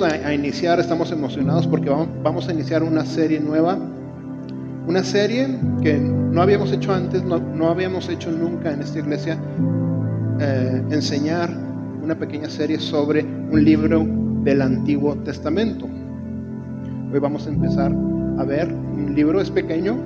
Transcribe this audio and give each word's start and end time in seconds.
vamos 0.00 0.24
a, 0.24 0.32
iniciar, 0.32 0.80
estamos 0.80 1.12
emocionados 1.12 1.66
porque 1.66 1.90
vamos, 1.90 2.48
a 2.48 2.52
iniciar 2.52 2.82
una 2.82 3.04
serie 3.04 3.40
nueva, 3.40 3.78
una 4.86 5.04
serie 5.04 5.58
que 5.82 5.98
no 5.98 6.40
habíamos 6.40 6.72
hecho 6.72 6.94
antes, 6.94 7.22
no, 7.24 7.68
habíamos 7.68 8.08
hecho 8.08 8.30
nunca 8.30 8.72
en 8.72 8.80
esta 8.80 9.00
iglesia, 9.00 9.38
eh, 10.40 10.82
enseñar 10.90 11.50
una 12.02 12.14
pequeña 12.18 12.48
serie 12.48 12.78
sobre 12.78 13.22
un 13.22 13.62
libro 13.62 14.06
del 14.44 14.62
Antiguo 14.62 15.14
Testamento. 15.16 15.86
Hoy 17.12 17.18
vamos 17.18 17.46
a 17.46 17.50
empezar 17.50 17.92
a 18.38 18.44
ver 18.44 18.72
un 18.72 19.14
libro, 19.14 19.40
es 19.40 19.50
pequeño, 19.50 19.96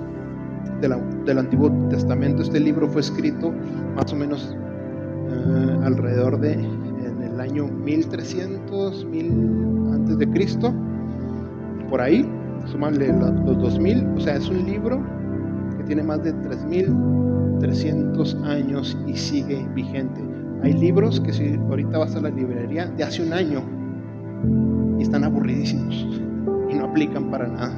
del 0.80 1.38
Antiguo 1.38 1.70
Testamento. 1.88 2.42
Este 2.42 2.58
libro 2.58 2.88
fue 2.88 3.02
escrito 3.02 3.52
más 3.94 4.12
o 4.12 4.16
menos 4.16 4.56
eh, 5.30 5.78
alrededor 5.84 6.40
de 6.40 6.54
en 6.54 7.22
el 7.22 7.40
año 7.40 7.66
1300, 7.68 9.04
1000 9.04 9.75
de 10.14 10.30
Cristo, 10.30 10.72
por 11.90 12.00
ahí, 12.00 12.24
sumanle 12.66 13.08
los 13.08 13.58
2000, 13.58 14.06
o 14.16 14.20
sea, 14.20 14.36
es 14.36 14.48
un 14.48 14.64
libro 14.64 15.02
que 15.76 15.82
tiene 15.84 16.02
más 16.02 16.22
de 16.22 16.32
3300 16.32 18.34
años 18.44 18.96
y 19.06 19.16
sigue 19.16 19.66
vigente. 19.74 20.22
Hay 20.62 20.72
libros 20.74 21.20
que 21.20 21.32
si 21.32 21.54
ahorita 21.54 21.98
vas 21.98 22.14
a 22.16 22.20
la 22.20 22.30
librería 22.30 22.86
de 22.86 23.04
hace 23.04 23.22
un 23.22 23.32
año 23.32 23.62
y 24.98 25.02
están 25.02 25.24
aburridísimos 25.24 26.20
y 26.70 26.74
no 26.74 26.86
aplican 26.86 27.30
para 27.30 27.46
nada. 27.46 27.72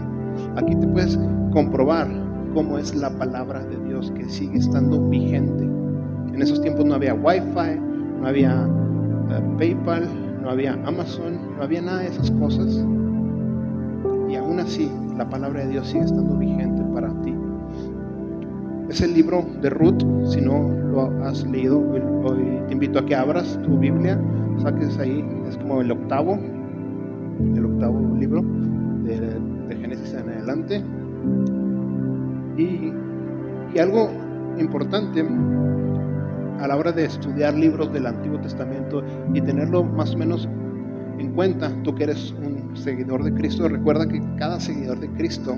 Aquí 0.56 0.74
te 0.76 0.86
puedes 0.86 1.18
comprobar 1.52 2.08
cómo 2.54 2.78
es 2.78 2.94
la 2.94 3.10
palabra 3.10 3.64
de 3.64 3.76
Dios 3.88 4.12
que 4.12 4.28
sigue 4.28 4.58
estando 4.58 5.00
vigente. 5.08 5.64
En 5.64 6.40
esos 6.40 6.60
tiempos 6.60 6.84
no 6.84 6.94
había 6.94 7.14
Wi-Fi, 7.14 7.80
no 8.20 8.26
había 8.26 8.68
eh, 9.30 9.42
PayPal, 9.58 10.08
no 10.48 10.52
había 10.52 10.72
Amazon, 10.86 11.56
no 11.58 11.62
había 11.62 11.82
nada 11.82 11.98
de 11.98 12.06
esas 12.06 12.30
cosas. 12.30 12.82
Y 14.30 14.34
aún 14.34 14.58
así, 14.58 14.90
la 15.18 15.28
palabra 15.28 15.60
de 15.60 15.72
Dios 15.72 15.88
sigue 15.88 16.04
estando 16.04 16.38
vigente 16.38 16.82
para 16.94 17.08
ti. 17.20 17.34
Es 18.88 19.02
el 19.02 19.12
libro 19.12 19.44
de 19.60 19.68
Ruth, 19.68 20.02
si 20.24 20.40
no 20.40 20.70
lo 20.90 21.02
has 21.26 21.46
leído, 21.46 21.78
hoy 22.24 22.62
te 22.66 22.72
invito 22.72 22.98
a 22.98 23.04
que 23.04 23.14
abras 23.14 23.60
tu 23.62 23.78
Biblia, 23.78 24.18
saques 24.62 24.98
ahí, 24.98 25.22
es 25.46 25.58
como 25.58 25.82
el 25.82 25.92
octavo, 25.92 26.38
el 27.54 27.66
octavo 27.66 28.16
libro 28.16 28.42
de, 29.04 29.20
de 29.20 29.76
Génesis 29.76 30.14
en 30.14 30.30
adelante. 30.30 30.82
Y, 32.56 32.94
algo 33.78 34.10
importante 34.58 35.22
a 36.58 36.68
la 36.68 36.76
hora 36.76 36.92
de 36.92 37.04
estudiar 37.04 37.54
libros 37.54 37.92
del 37.92 38.06
Antiguo 38.06 38.40
Testamento 38.40 39.02
y 39.32 39.40
tenerlo 39.40 39.84
más 39.84 40.14
o 40.14 40.18
menos 40.18 40.48
en 41.18 41.32
cuenta, 41.32 41.72
tú 41.82 41.94
que 41.94 42.04
eres 42.04 42.32
un 42.32 42.76
seguidor 42.76 43.24
de 43.24 43.34
Cristo, 43.34 43.68
recuerda 43.68 44.06
que 44.06 44.22
cada 44.36 44.60
seguidor 44.60 45.00
de 45.00 45.10
Cristo 45.12 45.56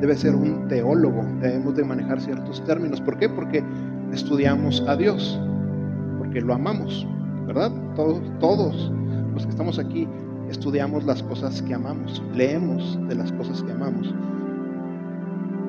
debe 0.00 0.16
ser 0.16 0.34
un 0.34 0.66
teólogo, 0.68 1.24
debemos 1.40 1.76
de 1.76 1.84
manejar 1.84 2.20
ciertos 2.20 2.64
términos. 2.64 3.00
¿Por 3.00 3.16
qué? 3.16 3.28
Porque 3.28 3.62
estudiamos 4.12 4.82
a 4.88 4.96
Dios, 4.96 5.40
porque 6.18 6.40
lo 6.40 6.54
amamos, 6.54 7.06
¿verdad? 7.46 7.70
Todos, 7.94 8.20
todos 8.40 8.92
los 9.34 9.44
que 9.44 9.50
estamos 9.50 9.78
aquí 9.78 10.08
estudiamos 10.48 11.04
las 11.04 11.22
cosas 11.22 11.62
que 11.62 11.74
amamos, 11.74 12.22
leemos 12.34 12.98
de 13.08 13.14
las 13.14 13.32
cosas 13.32 13.62
que 13.62 13.72
amamos 13.72 14.14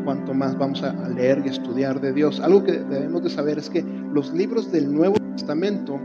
cuanto 0.05 0.33
más 0.33 0.57
vamos 0.57 0.83
a 0.83 1.09
leer 1.09 1.41
y 1.45 1.49
estudiar 1.49 1.99
de 1.99 2.13
Dios. 2.13 2.39
Algo 2.39 2.63
que 2.63 2.73
debemos 2.73 3.23
de 3.23 3.29
saber 3.29 3.57
es 3.57 3.69
que 3.69 3.83
los 4.13 4.31
libros 4.33 4.71
del 4.71 4.93
Nuevo 4.93 5.17
Testamento, 5.35 5.99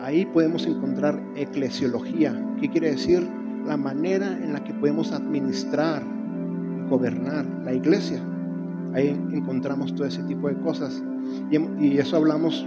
ahí 0.00 0.26
podemos 0.26 0.66
encontrar 0.66 1.22
eclesiología. 1.36 2.34
¿Qué 2.60 2.68
quiere 2.68 2.90
decir? 2.90 3.26
La 3.64 3.76
manera 3.76 4.26
en 4.26 4.52
la 4.52 4.64
que 4.64 4.74
podemos 4.74 5.12
administrar 5.12 6.02
y 6.02 6.90
gobernar 6.90 7.46
la 7.64 7.72
iglesia. 7.72 8.20
Ahí 8.92 9.08
encontramos 9.32 9.94
todo 9.94 10.06
ese 10.06 10.22
tipo 10.24 10.48
de 10.48 10.56
cosas. 10.58 11.02
Y, 11.50 11.98
eso 11.98 12.16
hablamos 12.16 12.66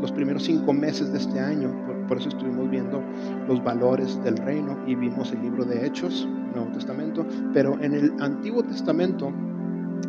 los 0.00 0.10
primeros 0.10 0.42
cinco 0.42 0.72
meses 0.72 1.12
de 1.12 1.18
este 1.18 1.38
año. 1.38 1.70
por 2.08 2.18
eso 2.18 2.28
estuvimos 2.28 2.68
viendo 2.68 3.00
los 3.48 3.62
valores 3.62 4.22
del 4.24 4.36
reino 4.36 4.76
y 4.86 4.94
vimos 4.94 5.32
el 5.32 5.42
libro 5.42 5.64
de 5.64 5.86
Hechos 5.86 6.28
Nuevo 6.54 6.70
Testamento, 6.72 7.26
pero 7.52 7.78
en 7.80 7.94
el 7.94 8.12
Antiguo 8.20 8.62
Testamento 8.62 9.32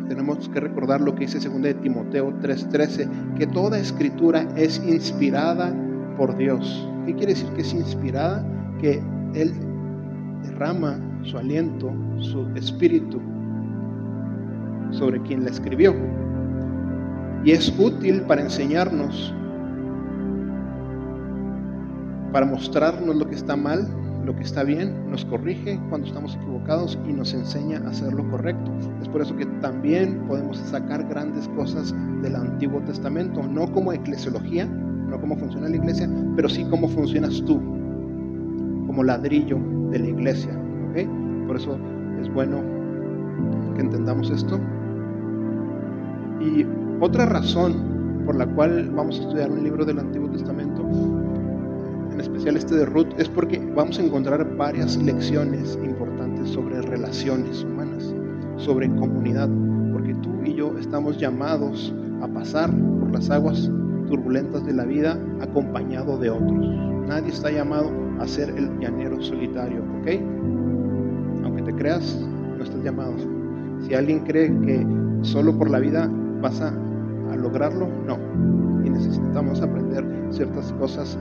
tenemos 0.08 0.48
que 0.48 0.60
recordar 0.60 1.00
lo 1.00 1.14
que 1.14 1.26
dice 1.26 1.38
2 1.38 1.62
de 1.62 1.74
Timoteo 1.74 2.32
3:13, 2.40 3.08
que 3.36 3.46
toda 3.46 3.78
escritura 3.78 4.46
es 4.56 4.82
inspirada 4.86 5.74
por 6.16 6.36
Dios. 6.36 6.88
¿Qué 7.04 7.14
quiere 7.14 7.34
decir 7.34 7.48
que 7.50 7.62
es 7.62 7.74
inspirada? 7.74 8.44
Que 8.80 9.02
Él 9.34 9.52
derrama 10.42 10.98
su 11.22 11.38
aliento, 11.38 11.92
su 12.18 12.46
espíritu 12.54 13.20
sobre 14.90 15.20
quien 15.22 15.44
la 15.44 15.50
escribió. 15.50 15.94
Y 17.44 17.52
es 17.52 17.72
útil 17.78 18.22
para 18.22 18.42
enseñarnos, 18.42 19.34
para 22.32 22.46
mostrarnos 22.46 23.14
lo 23.16 23.28
que 23.28 23.34
está 23.34 23.56
mal 23.56 23.88
lo 24.26 24.34
que 24.34 24.42
está 24.42 24.64
bien, 24.64 25.08
nos 25.08 25.24
corrige 25.24 25.80
cuando 25.88 26.08
estamos 26.08 26.34
equivocados 26.34 26.98
y 27.08 27.12
nos 27.12 27.32
enseña 27.32 27.78
a 27.86 27.90
hacer 27.90 28.12
lo 28.12 28.28
correcto. 28.28 28.72
Es 29.00 29.08
por 29.08 29.22
eso 29.22 29.36
que 29.36 29.46
también 29.60 30.26
podemos 30.26 30.58
sacar 30.58 31.08
grandes 31.08 31.48
cosas 31.50 31.94
del 32.22 32.34
Antiguo 32.34 32.80
Testamento, 32.80 33.40
no 33.44 33.72
como 33.72 33.92
eclesiología, 33.92 34.66
no 34.66 35.20
como 35.20 35.36
funciona 35.36 35.68
la 35.68 35.76
iglesia, 35.76 36.10
pero 36.34 36.48
sí 36.48 36.66
cómo 36.68 36.88
funcionas 36.88 37.40
tú, 37.46 37.60
como 38.86 39.04
ladrillo 39.04 39.60
de 39.90 40.00
la 40.00 40.08
iglesia. 40.08 40.60
Por 41.46 41.56
eso 41.56 41.78
es 42.20 42.28
bueno 42.34 42.60
que 43.76 43.82
entendamos 43.82 44.30
esto. 44.30 44.58
Y 46.40 46.66
otra 47.00 47.26
razón 47.26 48.24
por 48.26 48.34
la 48.34 48.46
cual 48.46 48.90
vamos 48.90 49.20
a 49.20 49.22
estudiar 49.22 49.52
un 49.52 49.62
libro 49.62 49.84
del 49.84 50.00
Antiguo 50.00 50.28
Testamento 50.30 50.82
especial 52.20 52.56
este 52.56 52.74
de 52.74 52.86
Ruth, 52.86 53.08
es 53.18 53.28
porque 53.28 53.58
vamos 53.74 53.98
a 53.98 54.02
encontrar 54.02 54.56
varias 54.56 54.96
lecciones 54.96 55.78
importantes 55.82 56.50
sobre 56.50 56.80
relaciones 56.82 57.64
humanas, 57.64 58.14
sobre 58.56 58.88
comunidad, 58.96 59.48
porque 59.92 60.14
tú 60.14 60.42
y 60.44 60.54
yo 60.54 60.76
estamos 60.78 61.18
llamados 61.18 61.94
a 62.22 62.28
pasar 62.28 62.70
por 62.70 63.12
las 63.12 63.30
aguas 63.30 63.70
turbulentas 64.08 64.64
de 64.64 64.72
la 64.72 64.84
vida 64.84 65.18
acompañado 65.40 66.18
de 66.18 66.30
otros. 66.30 66.66
Nadie 67.06 67.30
está 67.30 67.50
llamado 67.50 67.90
a 68.20 68.26
ser 68.26 68.50
el 68.50 68.78
llanero 68.78 69.20
solitario, 69.20 69.82
¿ok? 70.00 70.08
Aunque 71.44 71.62
te 71.62 71.74
creas, 71.74 72.18
no 72.56 72.64
estás 72.64 72.82
llamado. 72.82 73.14
Si 73.86 73.94
alguien 73.94 74.20
cree 74.20 74.48
que 74.60 74.86
solo 75.22 75.56
por 75.56 75.70
la 75.70 75.78
vida 75.78 76.10
vas 76.40 76.60
a 76.60 76.72
lograrlo, 77.36 77.88
no. 78.06 78.18
Y 78.84 78.90
necesitamos 78.90 79.60
aprender 79.60 80.04
ciertas 80.30 80.72
cosas 80.74 81.18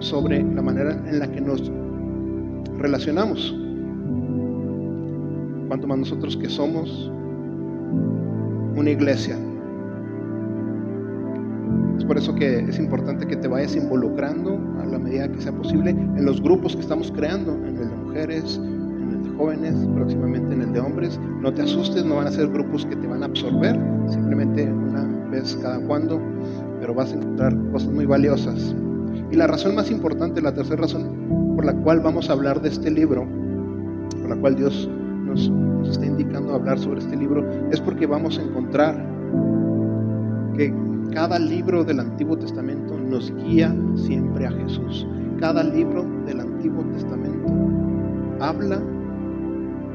sobre 0.00 0.42
la 0.42 0.62
manera 0.62 0.92
en 1.06 1.18
la 1.18 1.30
que 1.30 1.40
nos 1.40 1.70
relacionamos. 2.78 3.54
Cuanto 5.68 5.86
más 5.86 5.98
nosotros 5.98 6.36
que 6.36 6.48
somos 6.48 7.10
una 8.76 8.90
iglesia. 8.90 9.36
Es 11.98 12.04
por 12.04 12.16
eso 12.16 12.34
que 12.34 12.60
es 12.60 12.78
importante 12.78 13.26
que 13.26 13.36
te 13.36 13.48
vayas 13.48 13.74
involucrando 13.74 14.58
a 14.80 14.86
la 14.86 14.98
medida 14.98 15.30
que 15.30 15.40
sea 15.40 15.52
posible 15.52 15.90
en 15.90 16.24
los 16.24 16.40
grupos 16.40 16.76
que 16.76 16.82
estamos 16.82 17.10
creando, 17.10 17.54
en 17.54 17.76
el 17.76 17.90
de 17.90 17.96
mujeres, 17.96 18.56
en 18.58 19.10
el 19.10 19.22
de 19.24 19.30
jóvenes, 19.36 19.74
próximamente 19.94 20.54
en 20.54 20.62
el 20.62 20.72
de 20.72 20.80
hombres. 20.80 21.18
No 21.42 21.52
te 21.52 21.62
asustes, 21.62 22.04
no 22.04 22.16
van 22.16 22.28
a 22.28 22.30
ser 22.30 22.48
grupos 22.48 22.86
que 22.86 22.94
te 22.94 23.06
van 23.06 23.22
a 23.22 23.26
absorber, 23.26 23.76
simplemente 24.08 24.64
una 24.64 25.04
vez 25.30 25.58
cada 25.60 25.80
cuando, 25.86 26.20
pero 26.80 26.94
vas 26.94 27.12
a 27.12 27.16
encontrar 27.16 27.56
cosas 27.72 27.90
muy 27.90 28.06
valiosas. 28.06 28.74
Y 29.30 29.36
la 29.36 29.46
razón 29.46 29.74
más 29.74 29.90
importante, 29.90 30.40
la 30.40 30.54
tercera 30.54 30.82
razón 30.82 31.54
por 31.54 31.64
la 31.64 31.74
cual 31.74 32.00
vamos 32.00 32.30
a 32.30 32.34
hablar 32.34 32.62
de 32.62 32.68
este 32.68 32.90
libro, 32.90 33.26
por 34.20 34.30
la 34.30 34.36
cual 34.36 34.54
Dios 34.54 34.88
nos, 35.24 35.50
está 35.90 36.06
indicando 36.06 36.54
hablar 36.54 36.78
sobre 36.78 37.00
este 37.00 37.16
libro, 37.16 37.44
es 37.70 37.80
porque 37.80 38.06
vamos 38.06 38.38
a 38.38 38.42
encontrar 38.42 38.94
que 40.56 40.72
cada 41.12 41.38
libro 41.38 41.84
del 41.84 42.00
Antiguo 42.00 42.38
Testamento 42.38 42.96
nos 42.98 43.34
guía 43.34 43.74
siempre 43.96 44.46
a 44.46 44.52
Jesús. 44.52 45.06
Cada 45.40 45.62
libro 45.62 46.04
del 46.26 46.40
Antiguo 46.40 46.84
Testamento 46.92 47.48
habla 48.40 48.80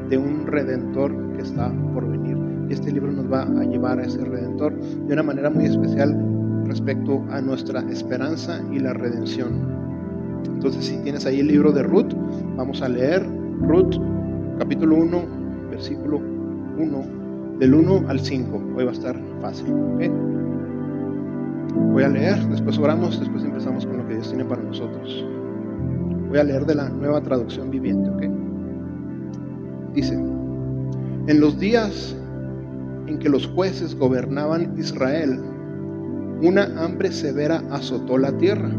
de 0.10 0.18
un 0.18 0.46
redentor 0.46 1.16
que 1.36 1.44
está 1.44 1.72
por 1.94 2.08
venir. 2.10 2.38
Este 2.70 2.92
libro 2.92 3.12
nos 3.12 3.32
va 3.32 3.44
a 3.44 3.64
llevar 3.64 4.00
a 4.00 4.04
ese 4.04 4.24
redentor 4.24 4.78
de 4.80 5.14
una 5.14 5.24
manera 5.24 5.50
muy 5.50 5.66
especial 5.66 6.33
respecto 6.66 7.24
a 7.30 7.42
nuestra 7.42 7.82
esperanza 7.90 8.62
y 8.72 8.80
la 8.80 8.94
redención. 8.94 9.84
Entonces, 10.46 10.86
si 10.86 10.98
tienes 10.98 11.26
ahí 11.26 11.40
el 11.40 11.48
libro 11.48 11.72
de 11.72 11.84
Ruth, 11.84 12.14
vamos 12.56 12.82
a 12.82 12.90
leer 12.90 13.26
Ruth, 13.62 13.96
capítulo 14.60 14.98
1, 14.98 15.24
versículo 15.70 16.22
1, 16.78 17.06
del 17.60 17.74
1 17.74 18.04
al 18.08 18.20
5. 18.20 18.64
Hoy 18.76 18.84
va 18.84 18.92
a 18.92 18.94
estar 18.94 19.20
fácil. 19.42 19.74
Voy 21.92 22.04
a 22.04 22.10
leer, 22.10 22.40
después 22.48 22.78
oramos, 22.78 23.20
después 23.20 23.44
empezamos 23.44 23.86
con 23.86 23.98
lo 23.98 24.08
que 24.08 24.16
Dios 24.16 24.30
tiene 24.30 24.46
para 24.46 24.62
nosotros. 24.62 25.26
Voy 26.30 26.40
a 26.40 26.44
leer 26.44 26.66
de 26.66 26.76
la 26.76 26.90
nueva 26.90 27.22
traducción 27.22 27.70
viviente, 27.70 28.10
¿ok? 28.10 28.24
Dice, 29.94 30.14
en 30.16 31.40
los 31.40 31.60
días 31.60 32.16
en 33.08 33.20
que 33.20 33.30
los 33.30 33.48
jueces 33.48 33.96
gobernaban 33.96 34.78
Israel, 34.78 35.40
una 36.44 36.66
hambre 36.78 37.10
severa 37.10 37.64
azotó 37.72 38.18
la 38.18 38.38
tierra. 38.38 38.70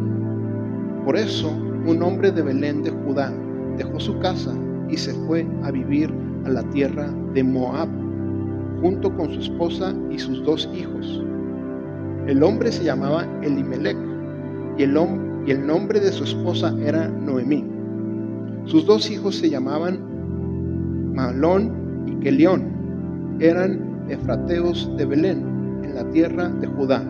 Por 1.06 1.16
eso, 1.16 1.50
un 1.87 2.02
hombre 2.02 2.31
de 2.31 2.43
Belén 2.43 2.82
de 2.82 2.90
Judá 2.90 3.32
dejó 3.78 3.99
su 3.99 4.19
casa 4.19 4.55
y 4.90 4.99
se 4.99 5.14
fue 5.26 5.46
a 5.62 5.70
vivir 5.70 6.12
a 6.44 6.50
la 6.50 6.62
tierra 6.64 7.11
de 7.32 7.43
Moab, 7.43 7.88
junto 8.82 9.16
con 9.16 9.32
su 9.32 9.40
esposa 9.40 9.94
y 10.11 10.19
sus 10.19 10.44
dos 10.44 10.69
hijos. 10.75 11.25
El 12.26 12.43
hombre 12.43 12.70
se 12.70 12.84
llamaba 12.84 13.26
Elimelech 13.43 13.96
y 14.76 14.82
el, 14.82 14.99
y 15.46 15.50
el 15.50 15.67
nombre 15.67 16.00
de 16.00 16.12
su 16.12 16.25
esposa 16.25 16.75
era 16.84 17.08
Noemí. 17.08 17.64
Sus 18.67 18.84
dos 18.84 19.10
hijos 19.10 19.37
se 19.37 19.49
llamaban 19.49 21.14
Malón 21.14 22.05
y 22.06 22.14
Kelión. 22.17 23.38
Eran 23.40 24.05
efrateos 24.10 24.94
de 24.99 25.06
Belén, 25.06 25.81
en 25.82 25.94
la 25.94 26.05
tierra 26.10 26.50
de 26.50 26.67
Judá. 26.67 27.02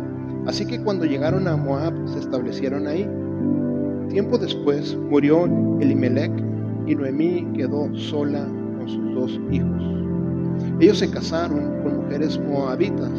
Así 0.46 0.66
que 0.66 0.80
cuando 0.80 1.04
llegaron 1.06 1.48
a 1.48 1.56
Moab 1.56 1.94
se 2.06 2.18
establecieron 2.18 2.86
ahí. 2.86 3.08
Tiempo 4.10 4.38
después 4.38 4.96
murió 5.10 5.46
Elimelech 5.80 6.32
y 6.86 6.94
Noemí 6.94 7.46
quedó 7.54 7.94
sola 7.96 8.46
con 8.76 8.88
sus 8.88 9.14
dos 9.14 9.40
hijos. 9.50 9.82
Ellos 10.80 10.98
se 10.98 11.10
casaron 11.10 11.82
con 11.82 12.04
mujeres 12.04 12.38
moabitas. 12.38 13.10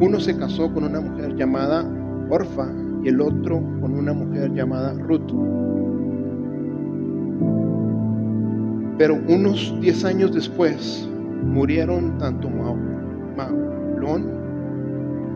Uno 0.00 0.20
se 0.20 0.36
casó 0.36 0.72
con 0.72 0.84
una 0.84 1.00
mujer 1.00 1.34
llamada 1.34 1.84
Orfa 2.30 2.68
y 3.02 3.08
el 3.08 3.20
otro 3.20 3.56
con 3.80 3.94
una 3.94 4.12
mujer 4.12 4.52
llamada 4.52 4.92
Ruth. 4.94 5.32
Pero 8.98 9.18
unos 9.28 9.74
diez 9.80 10.04
años 10.04 10.32
después 10.32 11.08
murieron 11.42 12.16
tanto 12.18 12.48
Mahlón 12.48 14.45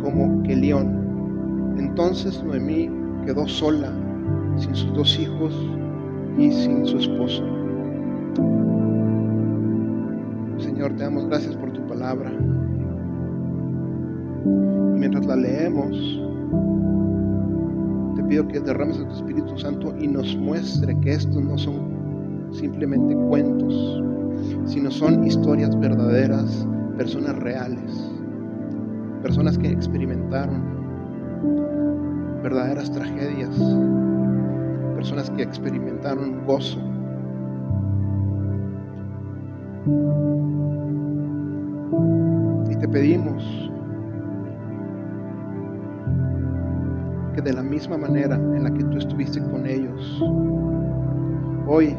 como 0.02 0.43
Kelión. 0.43 1.75
Entonces 1.79 2.43
Noemí 2.44 2.91
quedó 3.25 3.47
sola, 3.47 3.93
sin 4.56 4.75
sus 4.75 4.93
dos 4.94 5.19
hijos 5.19 5.55
y 6.38 6.50
sin 6.50 6.87
su 6.87 6.99
esposo. 6.99 7.43
Señor, 10.58 10.93
te 10.97 11.05
damos 11.05 11.26
gracias 11.26 11.56
por 11.56 11.73
tu 11.73 11.87
palabra. 11.87 12.32
Y 14.44 14.99
mientras 14.99 15.26
la 15.26 15.37
leemos, 15.37 16.20
te 18.17 18.23
pido 18.25 18.47
que 18.49 18.61
derrames 18.61 18.99
a 19.00 19.08
tu 19.08 19.14
Espíritu 19.14 19.58
Santo 19.58 19.94
y 19.99 20.06
nos 20.06 20.37
muestre 20.37 20.99
que 21.00 21.12
estos 21.12 21.43
no 21.43 21.56
son 21.58 22.50
simplemente 22.52 23.14
cuentos, 23.29 24.02
sino 24.64 24.91
son 24.91 25.25
historias 25.25 25.79
verdaderas, 25.79 26.67
personas 26.97 27.38
reales, 27.38 28.10
personas 29.23 29.59
que 29.59 29.69
experimentaron 29.69 30.81
verdaderas 32.43 32.91
tragedias, 32.91 33.57
personas 34.95 35.31
que 35.31 35.43
experimentaron 35.43 36.45
gozo. 36.47 36.79
Y 42.71 42.77
te 42.77 42.89
pedimos 42.89 43.71
que 47.35 47.43
de 47.43 47.53
la 47.53 47.63
misma 47.63 47.99
manera 47.99 48.37
en 48.37 48.65
la 48.65 48.71
que 48.73 48.85
tú 48.85 48.99
estuviste 48.99 49.41
con 49.51 49.67
ellos, 49.67 50.23
hoy 51.67 51.95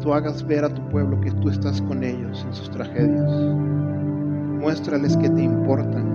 tú 0.00 0.12
hagas 0.12 0.46
ver 0.46 0.64
a 0.64 0.68
tu 0.68 0.82
pueblo 0.88 1.20
que 1.20 1.30
tú 1.30 1.48
estás 1.48 1.80
con 1.82 2.02
ellos 2.02 2.44
en 2.46 2.54
sus 2.54 2.70
tragedias. 2.70 3.30
Muéstrales 4.64 5.14
que 5.18 5.28
te 5.28 5.42
importan. 5.42 6.06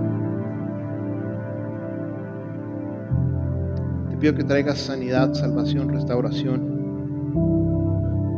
Te 4.10 4.16
pido 4.16 4.34
que 4.34 4.42
traigas 4.42 4.78
sanidad, 4.78 5.32
salvación, 5.34 5.88
restauración. 5.88 6.80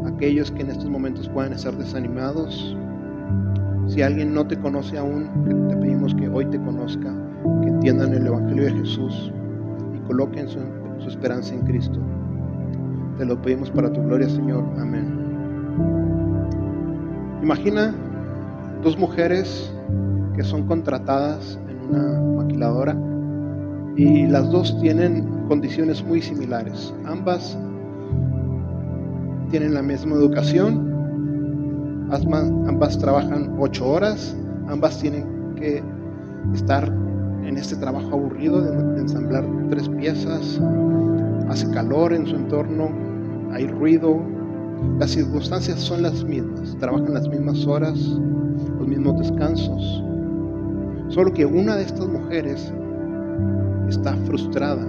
Aquellos 0.05 0.51
que 0.51 0.61
en 0.61 0.69
estos 0.69 0.91
momentos 0.91 1.31
puedan 1.31 1.55
estar 1.55 1.75
desanimados. 1.79 2.77
Si 3.87 4.03
alguien 4.03 4.35
no 4.35 4.47
te 4.47 4.59
conoce 4.59 4.99
aún, 4.99 5.31
te 5.71 5.77
pedimos 5.79 6.15
que 6.15 6.29
hoy 6.29 6.45
te 6.45 6.61
conozca, 6.61 7.11
que 7.63 7.69
entiendan 7.69 8.13
el 8.13 8.27
Evangelio 8.27 8.65
de 8.65 8.73
Jesús 8.73 9.33
y 9.97 9.99
coloquen 10.01 10.47
su, 10.47 10.59
su 10.99 11.09
esperanza 11.09 11.55
en 11.55 11.63
Cristo. 11.63 11.99
Te 13.17 13.25
lo 13.25 13.41
pedimos 13.41 13.71
para 13.71 13.91
tu 13.91 14.03
gloria, 14.03 14.29
Señor. 14.29 14.63
Amén. 14.79 15.11
Imagina 17.43 17.95
dos 18.83 18.99
mujeres 18.99 19.72
que 20.35 20.43
son 20.43 20.67
contratadas 20.67 21.59
en 21.69 21.95
una 21.95 22.43
maquiladora 22.43 22.97
y 23.97 24.27
las 24.27 24.51
dos 24.51 24.79
tienen 24.81 25.27
condiciones 25.49 26.03
muy 26.05 26.23
similares. 26.23 26.95
Ambas 27.05 27.59
tienen 29.51 29.75
la 29.75 29.83
misma 29.83 30.17
educación, 30.17 30.91
ambas 32.11 32.99
trabajan 32.99 33.55
ocho 33.59 33.87
horas, 33.89 34.37
ambas 34.69 34.99
tienen 34.99 35.55
que 35.57 35.83
estar 36.55 36.91
en 37.45 37.57
este 37.57 37.77
trabajo 37.77 38.09
aburrido 38.13 38.63
de 38.63 39.01
ensamblar 39.01 39.45
tres 39.69 39.89
piezas, 39.91 40.61
hace 41.49 41.71
calor 41.71 42.13
en 42.15 42.27
su 42.27 42.37
entorno, 42.37 42.91
hay 43.53 43.67
ruido, 43.67 44.21
las 44.99 45.11
circunstancias 45.11 45.79
son 45.81 46.03
las 46.03 46.25
mismas, 46.25 46.77
trabajan 46.79 47.13
las 47.13 47.29
mismas 47.29 47.67
horas, 47.67 47.99
los 48.79 48.89
mismos 48.89 49.19
descansos. 49.19 50.03
Solo 51.13 51.31
que 51.35 51.45
una 51.45 51.77
de 51.77 51.83
estas 51.83 52.09
mujeres 52.09 52.73
está 53.87 54.17
frustrada 54.25 54.87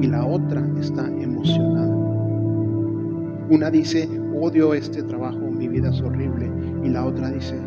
y 0.00 0.06
la 0.06 0.24
otra 0.24 0.66
está 0.80 1.06
emocionada. 1.08 1.94
Una 3.50 3.70
dice, 3.70 4.08
odio 4.40 4.72
este 4.72 5.02
trabajo, 5.02 5.40
mi 5.40 5.68
vida 5.68 5.90
es 5.90 6.00
horrible. 6.00 6.50
Y 6.82 6.88
la 6.88 7.04
otra 7.04 7.30
dice, 7.30 7.60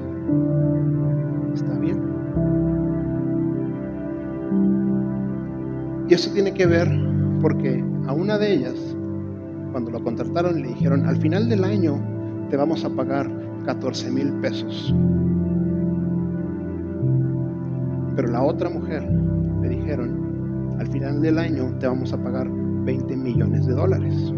está 1.54 1.78
bien. 1.78 2.02
Y 6.10 6.14
eso 6.16 6.34
tiene 6.34 6.56
que 6.56 6.66
ver 6.66 6.90
porque 7.40 7.86
a 8.08 8.14
una 8.14 8.40
de 8.40 8.52
ellas 8.52 8.96
cuando 9.72 9.92
lo 9.92 10.04
contrataron 10.04 10.60
le 10.60 10.70
dijeron, 10.70 11.06
al 11.06 11.18
final 11.18 11.48
del 11.48 11.66
año 11.66 12.00
te 12.50 12.58
vamos 12.58 12.84
a 12.84 12.90
pagar 12.90 13.30
14 13.66 14.10
mil 14.10 14.32
pesos. 14.42 14.92
Pero 18.16 18.28
la 18.28 18.44
otra 18.44 18.70
mujer 18.70 19.04
le 19.62 19.70
dijeron, 19.70 20.76
al 20.80 20.88
final 20.88 21.22
del 21.22 21.38
año 21.38 21.74
te 21.80 21.88
vamos 21.88 22.14
a 22.14 22.22
pagar 22.22 22.50
20 22.50 23.16
millones 23.16 23.66
de 23.66 23.74
dólares. 23.74 24.34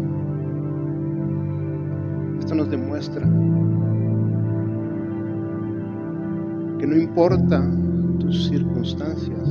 Esto 2.38 2.54
nos 2.54 2.70
demuestra 2.70 3.22
que 6.78 6.86
no 6.86 6.96
importa 6.96 7.70
tus 8.18 8.48
circunstancias, 8.48 9.48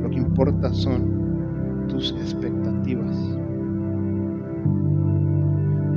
lo 0.00 0.08
que 0.10 0.16
importa 0.16 0.72
son 0.72 1.86
tus 1.88 2.12
expectativas 2.12 3.38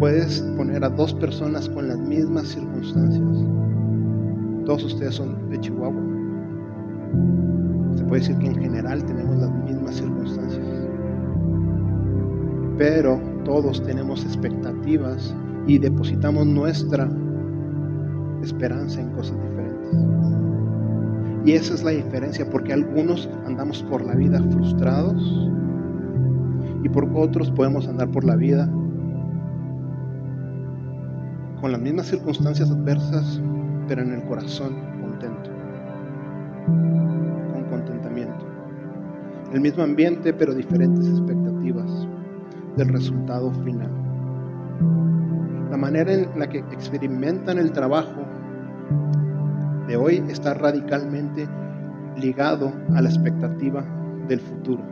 puedes 0.01 0.41
poner 0.57 0.83
a 0.83 0.89
dos 0.89 1.13
personas 1.13 1.69
con 1.69 1.87
las 1.87 1.99
mismas 1.99 2.47
circunstancias. 2.47 3.45
Todos 4.65 4.83
ustedes 4.85 5.13
son 5.13 5.47
de 5.51 5.59
Chihuahua. 5.59 6.20
Se 7.95 8.03
puede 8.05 8.21
decir 8.21 8.37
que 8.37 8.47
en 8.47 8.55
general 8.55 9.03
tenemos 9.05 9.37
las 9.37 9.51
mismas 9.65 9.95
circunstancias. 9.95 10.65
Pero 12.77 13.19
todos 13.43 13.83
tenemos 13.83 14.23
expectativas 14.23 15.35
y 15.67 15.77
depositamos 15.77 16.47
nuestra 16.47 17.09
esperanza 18.41 19.01
en 19.01 19.09
cosas 19.11 19.37
diferentes. 19.41 19.71
Y 21.45 21.53
esa 21.53 21.73
es 21.73 21.83
la 21.83 21.91
diferencia, 21.91 22.49
porque 22.49 22.73
algunos 22.73 23.29
andamos 23.45 23.83
por 23.83 24.05
la 24.05 24.15
vida 24.15 24.41
frustrados 24.51 25.49
y 26.83 26.89
por 26.89 27.09
otros 27.15 27.51
podemos 27.51 27.87
andar 27.87 28.09
por 28.09 28.23
la 28.23 28.35
vida 28.35 28.69
con 31.59 31.71
las 31.71 31.81
mismas 31.81 32.07
circunstancias 32.07 32.71
adversas, 32.71 33.41
pero 33.87 34.01
en 34.01 34.13
el 34.13 34.23
corazón 34.23 34.90
con 37.51 37.63
contentamiento. 37.69 38.45
El 39.53 39.61
mismo 39.61 39.83
ambiente, 39.83 40.33
pero 40.33 40.53
diferentes 40.53 41.07
expectativas 41.07 42.07
del 42.77 42.89
resultado 42.89 43.51
final. 43.63 43.91
La 45.69 45.77
manera 45.77 46.13
en 46.13 46.27
la 46.37 46.47
que 46.47 46.59
experimentan 46.59 47.57
el 47.57 47.71
trabajo 47.71 48.21
de 49.87 49.97
hoy 49.97 50.23
está 50.29 50.53
radicalmente 50.53 51.47
ligado 52.17 52.71
a 52.93 53.01
la 53.01 53.09
expectativa 53.09 53.83
del 54.27 54.39
futuro. 54.39 54.83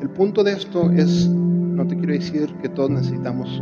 El 0.00 0.10
punto 0.10 0.42
de 0.44 0.52
esto 0.52 0.90
es, 0.90 1.28
no 1.28 1.86
te 1.86 1.96
quiero 1.96 2.12
decir 2.12 2.54
que 2.62 2.68
todos 2.68 2.90
necesitamos 2.90 3.60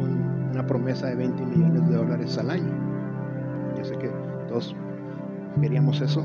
una 0.52 0.66
promesa 0.66 1.06
de 1.06 1.16
20 1.16 1.46
millones 1.46 1.88
de 1.88 1.96
dólares 1.96 2.38
al 2.38 2.50
año. 2.50 2.72
Yo 3.76 3.84
sé 3.84 3.96
que 3.96 4.11
todos 4.49 4.76
queríamos 5.61 6.00
eso, 6.00 6.25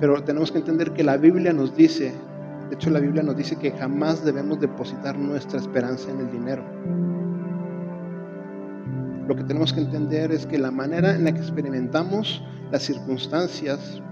pero 0.00 0.22
tenemos 0.24 0.50
que 0.50 0.58
entender 0.58 0.92
que 0.92 1.04
la 1.04 1.16
Biblia 1.16 1.52
nos 1.52 1.76
dice, 1.76 2.12
de 2.68 2.74
hecho 2.74 2.90
la 2.90 3.00
Biblia 3.00 3.22
nos 3.22 3.36
dice 3.36 3.56
que 3.56 3.70
jamás 3.72 4.24
debemos 4.24 4.60
depositar 4.60 5.18
nuestra 5.18 5.58
esperanza 5.58 6.10
en 6.10 6.20
el 6.20 6.30
dinero. 6.30 6.64
Lo 9.26 9.34
que 9.34 9.44
tenemos 9.44 9.72
que 9.72 9.80
entender 9.80 10.32
es 10.32 10.46
que 10.46 10.58
la 10.58 10.70
manera 10.70 11.14
en 11.14 11.24
la 11.24 11.32
que 11.32 11.40
experimentamos 11.40 12.44
las 12.70 12.82
circunstancias 12.82 14.02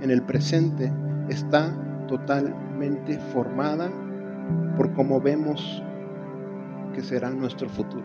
en 0.00 0.10
el 0.10 0.22
presente 0.22 0.92
está 1.28 1.72
totalmente 2.06 3.18
formada 3.32 3.90
por 4.76 4.92
cómo 4.92 5.20
vemos 5.20 5.82
que 6.94 7.02
será 7.02 7.30
nuestro 7.30 7.68
futuro. 7.68 8.04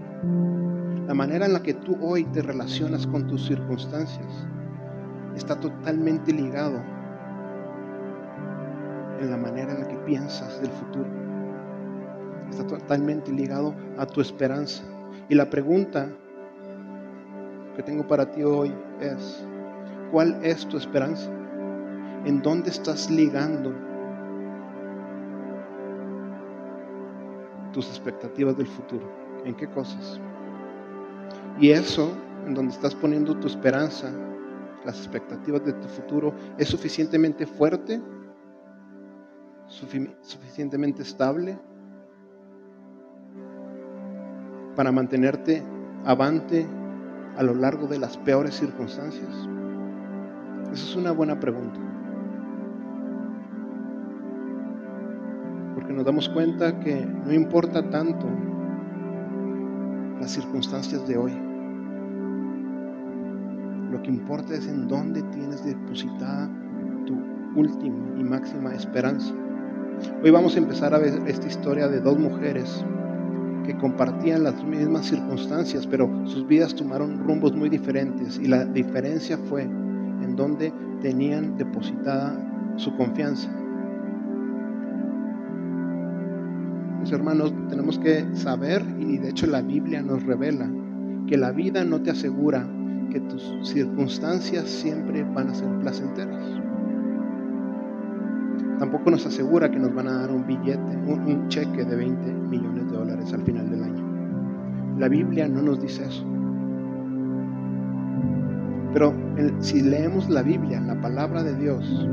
La 1.05 1.13
manera 1.13 1.45
en 1.45 1.53
la 1.53 1.61
que 1.61 1.73
tú 1.73 1.97
hoy 2.01 2.23
te 2.25 2.41
relacionas 2.41 3.05
con 3.05 3.27
tus 3.27 3.45
circunstancias 3.45 4.47
está 5.35 5.59
totalmente 5.59 6.33
ligado 6.33 6.81
en 9.19 9.31
la 9.31 9.37
manera 9.37 9.73
en 9.73 9.81
la 9.81 9.87
que 9.87 9.97
piensas 9.97 10.61
del 10.61 10.71
futuro. 10.71 11.09
Está 12.49 12.65
totalmente 12.65 13.31
ligado 13.31 13.75
a 13.97 14.05
tu 14.05 14.21
esperanza. 14.21 14.83
Y 15.29 15.35
la 15.35 15.49
pregunta 15.49 16.09
que 17.75 17.83
tengo 17.83 18.07
para 18.07 18.31
ti 18.31 18.43
hoy 18.43 18.73
es, 18.99 19.45
¿cuál 20.11 20.39
es 20.43 20.67
tu 20.67 20.77
esperanza? 20.77 21.29
¿En 22.25 22.41
dónde 22.41 22.69
estás 22.69 23.09
ligando 23.11 23.73
tus 27.71 27.87
expectativas 27.89 28.57
del 28.57 28.67
futuro? 28.67 29.05
¿En 29.45 29.55
qué 29.55 29.67
cosas? 29.67 30.19
Y 31.59 31.71
eso, 31.71 32.11
en 32.45 32.53
donde 32.53 32.73
estás 32.73 32.95
poniendo 32.95 33.35
tu 33.35 33.47
esperanza, 33.47 34.11
las 34.85 34.97
expectativas 34.97 35.63
de 35.65 35.73
tu 35.73 35.87
futuro, 35.87 36.33
es 36.57 36.69
suficientemente 36.69 37.45
fuerte, 37.45 38.01
suficientemente 40.21 41.03
estable 41.03 41.57
para 44.75 44.91
mantenerte 44.91 45.63
avante 46.05 46.65
a 47.35 47.43
lo 47.43 47.53
largo 47.53 47.87
de 47.87 47.99
las 47.99 48.17
peores 48.17 48.55
circunstancias? 48.55 49.49
Esa 50.71 50.83
es 50.83 50.95
una 50.95 51.11
buena 51.11 51.39
pregunta. 51.39 51.79
Porque 55.75 55.93
nos 55.93 56.05
damos 56.05 56.27
cuenta 56.29 56.79
que 56.79 57.05
no 57.05 57.31
importa 57.31 57.89
tanto 57.89 58.27
las 60.19 60.31
circunstancias 60.31 61.07
de 61.07 61.17
hoy. 61.17 61.33
Lo 63.91 64.01
que 64.01 64.09
importa 64.09 64.55
es 64.55 64.67
en 64.67 64.87
dónde 64.87 65.21
tienes 65.23 65.63
depositada 65.63 66.49
tu 67.05 67.15
última 67.55 68.19
y 68.19 68.23
máxima 68.23 68.73
esperanza. 68.73 69.33
Hoy 70.23 70.31
vamos 70.31 70.55
a 70.55 70.59
empezar 70.59 70.93
a 70.93 70.99
ver 70.99 71.21
esta 71.27 71.47
historia 71.47 71.87
de 71.87 72.01
dos 72.01 72.17
mujeres 72.19 72.83
que 73.65 73.77
compartían 73.77 74.43
las 74.43 74.63
mismas 74.63 75.07
circunstancias, 75.07 75.85
pero 75.87 76.09
sus 76.25 76.47
vidas 76.47 76.75
tomaron 76.75 77.19
rumbos 77.19 77.55
muy 77.55 77.69
diferentes 77.69 78.39
y 78.39 78.47
la 78.47 78.65
diferencia 78.65 79.37
fue 79.37 79.63
en 79.63 80.35
dónde 80.35 80.73
tenían 81.01 81.57
depositada 81.57 82.35
su 82.77 82.95
confianza. 82.95 83.49
Mis 87.01 87.11
hermanos, 87.11 87.53
tenemos 87.69 87.99
que 87.99 88.25
saber, 88.35 88.83
y 88.99 89.17
de 89.17 89.29
hecho 89.29 89.47
la 89.47 89.61
Biblia 89.61 90.01
nos 90.01 90.23
revela, 90.23 90.69
que 91.27 91.37
la 91.37 91.51
vida 91.51 91.83
no 91.83 92.01
te 92.01 92.11
asegura 92.11 92.67
que 93.11 93.19
tus 93.21 93.69
circunstancias 93.69 94.69
siempre 94.69 95.23
van 95.23 95.49
a 95.49 95.55
ser 95.55 95.69
placenteras. 95.79 96.66
Tampoco 98.79 99.09
nos 99.09 99.25
asegura 99.25 99.71
que 99.71 99.79
nos 99.79 99.93
van 99.93 100.07
a 100.07 100.21
dar 100.21 100.31
un 100.31 100.45
billete, 100.45 100.97
un, 101.07 101.47
cheque 101.47 101.83
de 101.83 101.95
20 101.95 102.31
millones 102.31 102.85
de 102.91 102.97
dólares 102.97 103.33
al 103.33 103.41
final 103.41 103.69
del 103.69 103.83
año. 103.83 104.97
La 104.99 105.07
Biblia 105.07 105.47
no 105.47 105.61
nos 105.61 105.81
dice 105.81 106.05
eso. 106.05 106.23
Pero 108.93 109.13
si 109.59 109.81
leemos 109.81 110.29
la 110.29 110.43
Biblia, 110.43 110.79
la 110.79 110.99
palabra 111.01 111.43
de 111.43 111.55
Dios, 111.55 112.07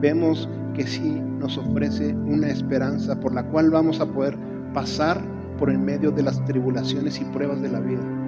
vemos 0.00 0.48
que 0.74 0.86
sí 0.86 1.20
nos 1.38 1.56
ofrece 1.58 2.14
una 2.14 2.48
esperanza 2.48 3.18
por 3.18 3.34
la 3.34 3.44
cual 3.44 3.70
vamos 3.70 4.00
a 4.00 4.06
poder 4.06 4.36
pasar 4.74 5.20
por 5.58 5.70
el 5.70 5.78
medio 5.78 6.10
de 6.10 6.22
las 6.22 6.44
tribulaciones 6.44 7.20
y 7.20 7.24
pruebas 7.26 7.60
de 7.62 7.70
la 7.70 7.80
vida. 7.80 8.21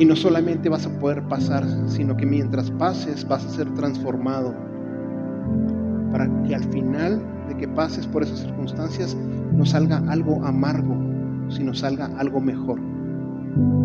Y 0.00 0.06
no 0.06 0.16
solamente 0.16 0.70
vas 0.70 0.86
a 0.86 0.98
poder 0.98 1.22
pasar, 1.24 1.62
sino 1.86 2.16
que 2.16 2.24
mientras 2.24 2.70
pases 2.70 3.28
vas 3.28 3.44
a 3.44 3.50
ser 3.50 3.70
transformado. 3.74 4.54
Para 6.10 6.26
que 6.44 6.54
al 6.54 6.64
final 6.72 7.22
de 7.48 7.56
que 7.58 7.68
pases 7.68 8.06
por 8.06 8.22
esas 8.22 8.38
circunstancias 8.38 9.14
no 9.52 9.66
salga 9.66 9.98
algo 10.08 10.42
amargo, 10.42 10.96
sino 11.50 11.74
salga 11.74 12.06
algo 12.16 12.40
mejor. 12.40 12.80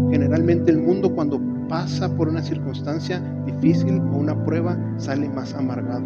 Generalmente 0.10 0.72
el 0.72 0.78
mundo 0.78 1.14
cuando 1.14 1.38
pasa 1.68 2.08
por 2.16 2.30
una 2.30 2.42
circunstancia 2.42 3.20
difícil 3.46 4.00
o 4.00 4.16
una 4.16 4.42
prueba 4.46 4.78
sale 4.96 5.28
más 5.28 5.54
amargado. 5.54 6.06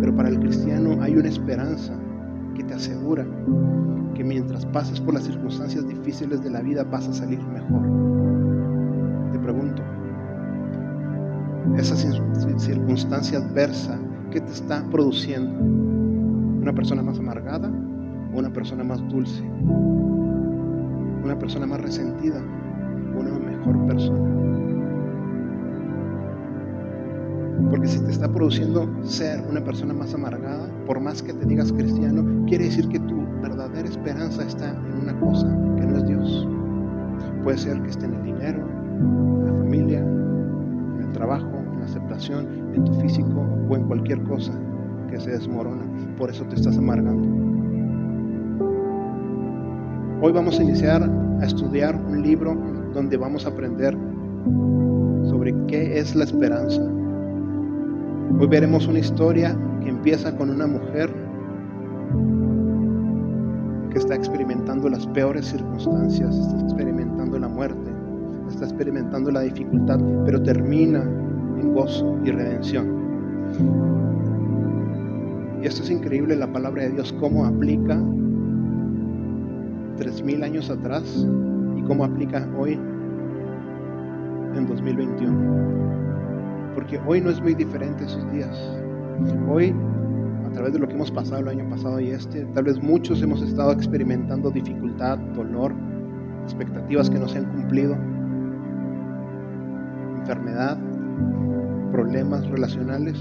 Pero 0.00 0.16
para 0.16 0.30
el 0.30 0.40
cristiano 0.40 1.02
hay 1.02 1.16
una 1.16 1.28
esperanza 1.28 1.92
que 2.56 2.64
te 2.64 2.72
asegura 2.72 3.26
que 4.20 4.24
mientras 4.24 4.66
pases 4.66 5.00
por 5.00 5.14
las 5.14 5.24
circunstancias 5.24 5.88
difíciles 5.88 6.42
de 6.42 6.50
la 6.50 6.60
vida 6.60 6.84
vas 6.84 7.08
a 7.08 7.14
salir 7.14 7.40
mejor. 7.42 7.80
Te 9.32 9.38
pregunto, 9.38 9.82
esa 11.78 11.96
circunstancia 11.96 13.38
adversa, 13.38 13.98
¿qué 14.30 14.42
te 14.42 14.52
está 14.52 14.84
produciendo? 14.90 15.58
¿Una 16.60 16.74
persona 16.74 17.02
más 17.02 17.18
amargada 17.18 17.72
o 18.34 18.38
una 18.38 18.52
persona 18.52 18.84
más 18.84 19.00
dulce? 19.08 19.42
¿Una 21.24 21.38
persona 21.38 21.64
más 21.64 21.80
resentida 21.80 22.42
o 23.16 23.20
una 23.20 23.38
mejor 23.38 23.86
persona? 23.86 24.20
Porque 27.70 27.86
si 27.86 28.04
te 28.04 28.10
está 28.10 28.30
produciendo 28.30 28.86
ser 29.02 29.40
una 29.48 29.64
persona 29.64 29.94
más 29.94 30.12
amargada, 30.12 30.68
por 30.84 31.00
más 31.00 31.22
que 31.22 31.32
te 31.32 31.46
digas 31.46 31.72
cristiano, 31.72 32.44
quiere 32.46 32.64
decir 32.64 32.86
que 32.88 33.00
tu 33.00 33.19
verdadera 33.40 33.88
esperanza 33.88 34.44
está 34.44 34.70
en 34.70 35.02
una 35.02 35.18
cosa 35.18 35.46
que 35.76 35.86
no 35.86 35.96
es 35.96 36.06
Dios. 36.06 36.48
Puede 37.42 37.58
ser 37.58 37.80
que 37.82 37.90
esté 37.90 38.06
en 38.06 38.14
el 38.14 38.22
dinero, 38.22 38.66
en 38.98 39.46
la 39.46 39.52
familia, 39.52 39.98
en 40.00 41.02
el 41.02 41.12
trabajo, 41.12 41.50
en 41.72 41.78
la 41.80 41.84
aceptación, 41.84 42.46
en 42.74 42.84
tu 42.84 42.94
físico 42.94 43.46
o 43.68 43.76
en 43.76 43.84
cualquier 43.84 44.22
cosa 44.24 44.52
que 45.08 45.18
se 45.18 45.30
desmorona. 45.30 45.84
Por 46.16 46.30
eso 46.30 46.44
te 46.44 46.56
estás 46.56 46.76
amargando. 46.76 47.28
Hoy 50.22 50.32
vamos 50.32 50.58
a 50.58 50.62
iniciar 50.62 51.02
a 51.02 51.44
estudiar 51.46 51.96
un 51.96 52.22
libro 52.22 52.54
donde 52.92 53.16
vamos 53.16 53.46
a 53.46 53.48
aprender 53.48 53.96
sobre 55.24 55.54
qué 55.66 55.98
es 55.98 56.14
la 56.14 56.24
esperanza. 56.24 56.82
Hoy 58.38 58.46
veremos 58.46 58.86
una 58.86 58.98
historia 58.98 59.56
que 59.82 59.88
empieza 59.88 60.36
con 60.36 60.50
una 60.50 60.66
mujer 60.66 61.10
que 63.90 63.98
está 63.98 64.14
experimentando 64.14 64.88
las 64.88 65.06
peores 65.08 65.46
circunstancias, 65.46 66.34
está 66.36 66.60
experimentando 66.60 67.38
la 67.38 67.48
muerte, 67.48 67.90
está 68.48 68.64
experimentando 68.64 69.30
la 69.30 69.40
dificultad, 69.40 69.98
pero 70.24 70.42
termina 70.42 71.02
en 71.02 71.72
gozo 71.74 72.18
y 72.24 72.30
redención. 72.30 73.00
Y 75.62 75.66
esto 75.66 75.82
es 75.82 75.90
increíble, 75.90 76.36
la 76.36 76.50
palabra 76.50 76.84
de 76.84 76.90
Dios, 76.90 77.12
cómo 77.20 77.44
aplica 77.44 78.00
tres 79.96 80.22
mil 80.22 80.42
años 80.42 80.70
atrás 80.70 81.26
y 81.76 81.82
cómo 81.82 82.04
aplica 82.04 82.48
hoy 82.56 82.78
en 84.54 84.66
2021 84.66 85.80
porque 86.74 87.00
hoy 87.06 87.20
no 87.20 87.30
es 87.30 87.40
muy 87.40 87.54
diferente 87.54 88.04
esos 88.04 88.30
días. 88.32 88.56
Hoy, 89.48 89.74
a 90.50 90.52
través 90.52 90.72
de 90.72 90.80
lo 90.80 90.88
que 90.88 90.94
hemos 90.94 91.12
pasado 91.12 91.40
el 91.40 91.48
año 91.48 91.68
pasado 91.70 92.00
y 92.00 92.10
este, 92.10 92.44
tal 92.54 92.64
vez 92.64 92.82
muchos 92.82 93.22
hemos 93.22 93.40
estado 93.40 93.70
experimentando 93.72 94.50
dificultad, 94.50 95.16
dolor, 95.18 95.72
expectativas 96.42 97.08
que 97.08 97.20
no 97.20 97.28
se 97.28 97.38
han 97.38 97.44
cumplido, 97.44 97.96
enfermedad, 100.18 100.76
problemas 101.92 102.46
relacionales, 102.48 103.16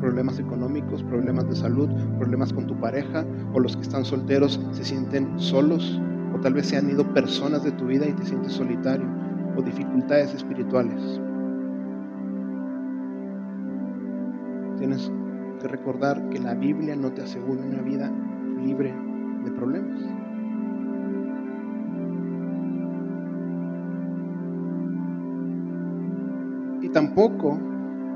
problemas 0.00 0.38
económicos, 0.38 1.02
problemas 1.04 1.48
de 1.48 1.56
salud, 1.56 1.88
problemas 2.18 2.52
con 2.52 2.66
tu 2.66 2.78
pareja, 2.78 3.24
o 3.54 3.60
los 3.60 3.74
que 3.76 3.82
están 3.82 4.04
solteros 4.04 4.60
se 4.72 4.84
sienten 4.84 5.38
solos, 5.38 6.00
o 6.34 6.40
tal 6.40 6.52
vez 6.52 6.66
se 6.66 6.76
han 6.76 6.90
ido 6.90 7.04
personas 7.14 7.64
de 7.64 7.72
tu 7.72 7.86
vida 7.86 8.06
y 8.06 8.12
te 8.12 8.26
sientes 8.26 8.52
solitario, 8.52 9.06
o 9.56 9.62
dificultades 9.62 10.34
espirituales. 10.34 11.20
tienes 14.82 15.12
recordar 15.68 16.28
que 16.30 16.38
la 16.38 16.54
Biblia 16.54 16.96
no 16.96 17.12
te 17.12 17.22
asegura 17.22 17.62
una 17.62 17.82
vida 17.82 18.10
libre 18.64 18.94
de 19.44 19.50
problemas. 19.50 20.00
Y 26.82 26.88
tampoco 26.88 27.58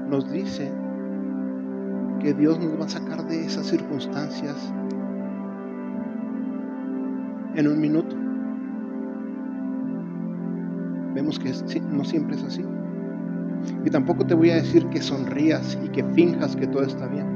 nos 0.09 0.31
dice 0.31 0.73
que 2.21 2.35
Dios 2.35 2.59
nos 2.59 2.81
va 2.81 2.85
a 2.85 2.89
sacar 2.89 3.27
de 3.27 3.45
esas 3.45 3.67
circunstancias 3.67 4.73
en 7.55 7.69
un 7.69 7.81
minuto. 7.81 8.17
Vemos 11.15 11.39
que 11.39 11.53
no 11.91 12.05
siempre 12.05 12.37
es 12.37 12.45
así. 12.45 12.65
Y 13.85 13.91
tampoco 13.91 14.25
te 14.27 14.35
voy 14.35 14.51
a 14.51 14.57
decir 14.57 14.87
que 14.89 15.01
sonrías 15.01 15.79
y 15.85 15.89
que 15.89 16.05
finjas 16.05 16.55
que 16.57 16.67
todo 16.67 16.83
está 16.83 17.07
bien. 17.07 17.36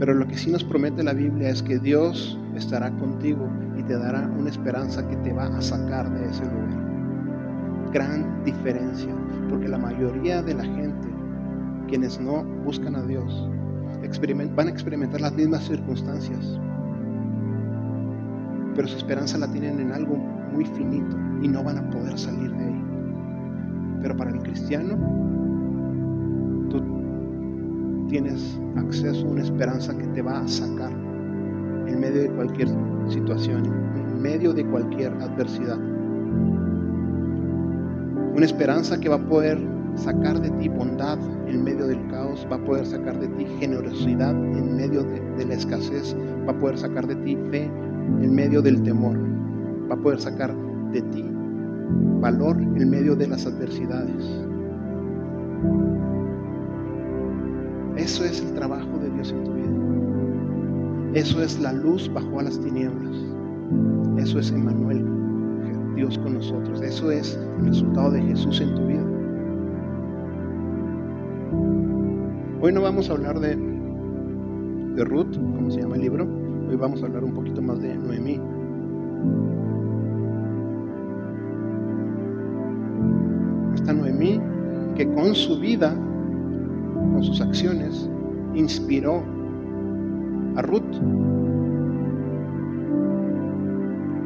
Pero 0.00 0.14
lo 0.14 0.26
que 0.26 0.34
sí 0.34 0.50
nos 0.50 0.64
promete 0.64 1.02
la 1.04 1.12
Biblia 1.12 1.50
es 1.50 1.62
que 1.62 1.78
Dios 1.78 2.38
estará 2.56 2.90
contigo 2.90 3.46
y 3.78 3.82
te 3.82 3.98
dará 3.98 4.26
una 4.28 4.48
esperanza 4.48 5.06
que 5.06 5.16
te 5.16 5.30
va 5.30 5.44
a 5.44 5.60
sacar 5.60 6.10
de 6.10 6.26
ese 6.26 6.42
lugar. 6.46 7.92
Gran 7.92 8.42
diferencia, 8.42 9.14
porque 9.50 9.68
la 9.68 9.76
mayoría 9.76 10.42
de 10.42 10.54
la 10.54 10.64
gente, 10.64 11.06
quienes 11.86 12.18
no 12.18 12.42
buscan 12.64 12.96
a 12.96 13.02
Dios, 13.02 13.46
van 14.56 14.68
a 14.68 14.70
experimentar 14.70 15.20
las 15.20 15.34
mismas 15.34 15.64
circunstancias, 15.64 16.58
pero 18.74 18.88
su 18.88 18.96
esperanza 18.96 19.36
la 19.36 19.52
tienen 19.52 19.80
en 19.80 19.92
algo 19.92 20.16
muy 20.16 20.64
finito 20.64 21.14
y 21.42 21.48
no 21.48 21.62
van 21.62 21.76
a 21.76 21.90
poder 21.90 22.18
salir 22.18 22.50
de 22.52 22.64
ahí. 22.64 22.84
Pero 24.00 24.16
para 24.16 24.30
el 24.30 24.38
cristiano, 24.38 24.96
tienes 28.10 28.60
acceso 28.76 29.24
a 29.24 29.30
una 29.30 29.42
esperanza 29.42 29.96
que 29.96 30.06
te 30.08 30.20
va 30.20 30.40
a 30.40 30.48
sacar 30.48 30.90
en 30.90 32.00
medio 32.00 32.22
de 32.22 32.30
cualquier 32.30 32.68
situación, 33.08 33.64
en 33.66 34.20
medio 34.20 34.52
de 34.52 34.66
cualquier 34.66 35.12
adversidad. 35.14 35.78
Una 38.34 38.44
esperanza 38.44 38.98
que 38.98 39.08
va 39.08 39.16
a 39.16 39.28
poder 39.28 39.58
sacar 39.94 40.40
de 40.40 40.50
ti 40.50 40.68
bondad 40.68 41.18
en 41.46 41.62
medio 41.62 41.86
del 41.86 42.04
caos, 42.08 42.46
va 42.50 42.56
a 42.56 42.64
poder 42.64 42.84
sacar 42.84 43.18
de 43.20 43.28
ti 43.28 43.46
generosidad 43.60 44.30
en 44.30 44.76
medio 44.76 45.04
de, 45.04 45.44
la 45.44 45.54
escasez, 45.54 46.16
va 46.48 46.52
a 46.52 46.58
poder 46.58 46.78
sacar 46.78 47.06
de 47.06 47.16
ti 47.16 47.36
fe 47.50 47.64
en 47.64 48.34
medio 48.34 48.60
del 48.60 48.82
temor, 48.82 49.16
va 49.88 49.94
a 49.94 49.98
poder 49.98 50.20
sacar 50.20 50.54
de 50.92 51.02
ti 51.02 51.24
valor 52.20 52.60
en 52.60 52.90
medio 52.90 53.14
de 53.14 53.28
las 53.28 53.46
adversidades. 53.46 54.24
Eso 58.00 58.24
es 58.24 58.40
el 58.40 58.54
trabajo 58.54 58.98
de 58.98 59.10
Dios 59.10 59.30
en 59.30 59.44
tu 59.44 59.52
vida. 59.52 61.20
Eso 61.20 61.42
es 61.42 61.60
la 61.60 61.74
luz 61.74 62.10
bajo 62.10 62.40
a 62.40 62.44
las 62.44 62.58
tinieblas. 62.58 63.14
Eso 64.16 64.38
es 64.38 64.50
Emmanuel, 64.50 65.04
Dios 65.96 66.16
con 66.18 66.32
nosotros. 66.34 66.80
Eso 66.80 67.10
es 67.10 67.38
el 67.58 67.66
resultado 67.66 68.12
de 68.12 68.22
Jesús 68.22 68.58
en 68.62 68.74
tu 68.74 68.86
vida. 68.86 69.04
Hoy 72.62 72.72
no 72.72 72.80
vamos 72.80 73.10
a 73.10 73.12
hablar 73.12 73.38
de, 73.38 73.54
de 73.56 75.04
Ruth, 75.04 75.34
como 75.34 75.70
se 75.70 75.82
llama 75.82 75.96
el 75.96 76.02
libro. 76.02 76.26
Hoy 76.70 76.76
vamos 76.76 77.02
a 77.02 77.06
hablar 77.06 77.22
un 77.22 77.34
poquito 77.34 77.60
más 77.60 77.82
de 77.82 77.94
Noemí. 77.96 78.40
Esta 83.74 83.92
Noemí 83.92 84.40
que 84.96 85.06
con 85.12 85.34
su 85.34 85.60
vida, 85.60 85.94
sus 87.22 87.40
acciones, 87.40 88.08
inspiró 88.54 89.22
a 90.56 90.62
Ruth. 90.62 90.82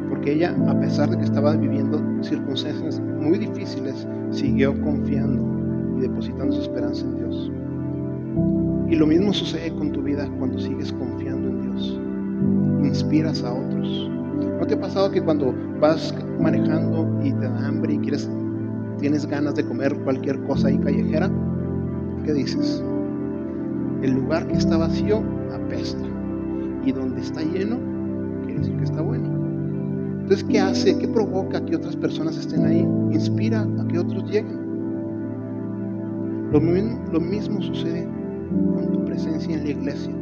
Porque 0.09 0.33
ella, 0.33 0.55
a 0.67 0.79
pesar 0.79 1.09
de 1.09 1.17
que 1.17 1.23
estaba 1.23 1.55
viviendo 1.55 2.01
circunstancias 2.23 2.99
muy 3.19 3.37
difíciles, 3.37 4.07
siguió 4.31 4.79
confiando 4.81 5.97
y 5.97 6.01
depositando 6.01 6.53
su 6.53 6.61
esperanza 6.61 7.05
en 7.05 7.17
Dios. 7.17 7.51
Y 8.89 8.95
lo 8.95 9.07
mismo 9.07 9.33
sucede 9.33 9.73
con 9.75 9.91
tu 9.91 10.01
vida 10.01 10.29
cuando 10.37 10.59
sigues 10.59 10.91
confiando 10.93 11.49
en 11.49 11.61
Dios. 11.61 11.99
Inspiras 12.83 13.43
a 13.43 13.53
otros. 13.53 14.09
¿No 14.59 14.65
te 14.65 14.75
ha 14.75 14.79
pasado 14.79 15.11
que 15.11 15.21
cuando 15.21 15.53
vas 15.79 16.13
manejando 16.39 17.19
y 17.23 17.31
te 17.33 17.45
da 17.45 17.67
hambre 17.67 17.93
y 17.93 17.97
quieres, 17.99 18.29
tienes 18.99 19.25
ganas 19.25 19.55
de 19.55 19.65
comer 19.65 19.95
cualquier 20.03 20.39
cosa 20.43 20.67
ahí 20.67 20.77
callejera? 20.77 21.29
¿Qué 22.25 22.33
dices? 22.33 22.83
El 24.01 24.13
lugar 24.13 24.47
que 24.47 24.55
está 24.55 24.77
vacío 24.77 25.21
apesta. 25.53 26.03
Y 26.83 26.91
donde 26.91 27.21
está 27.21 27.41
lleno, 27.41 27.77
quiere 28.45 28.59
decir 28.59 28.75
que 28.77 28.83
está 28.83 29.01
bueno. 29.01 29.29
Entonces, 30.21 30.43
¿qué 30.49 30.59
hace? 30.59 30.97
¿Qué 30.97 31.07
provoca 31.07 31.63
que 31.63 31.75
otras 31.75 31.95
personas 31.95 32.35
estén 32.37 32.65
ahí? 32.65 32.79
Inspira 33.11 33.61
a 33.61 33.87
que 33.87 33.99
otros 33.99 34.23
lleguen. 34.23 34.65
Lo 36.51 36.59
mismo, 37.19 37.61
sucede 37.61 38.07
con 38.73 38.91
tu 38.91 39.05
presencia 39.05 39.55
en 39.55 39.63
la 39.63 39.69
iglesia. 39.69 40.13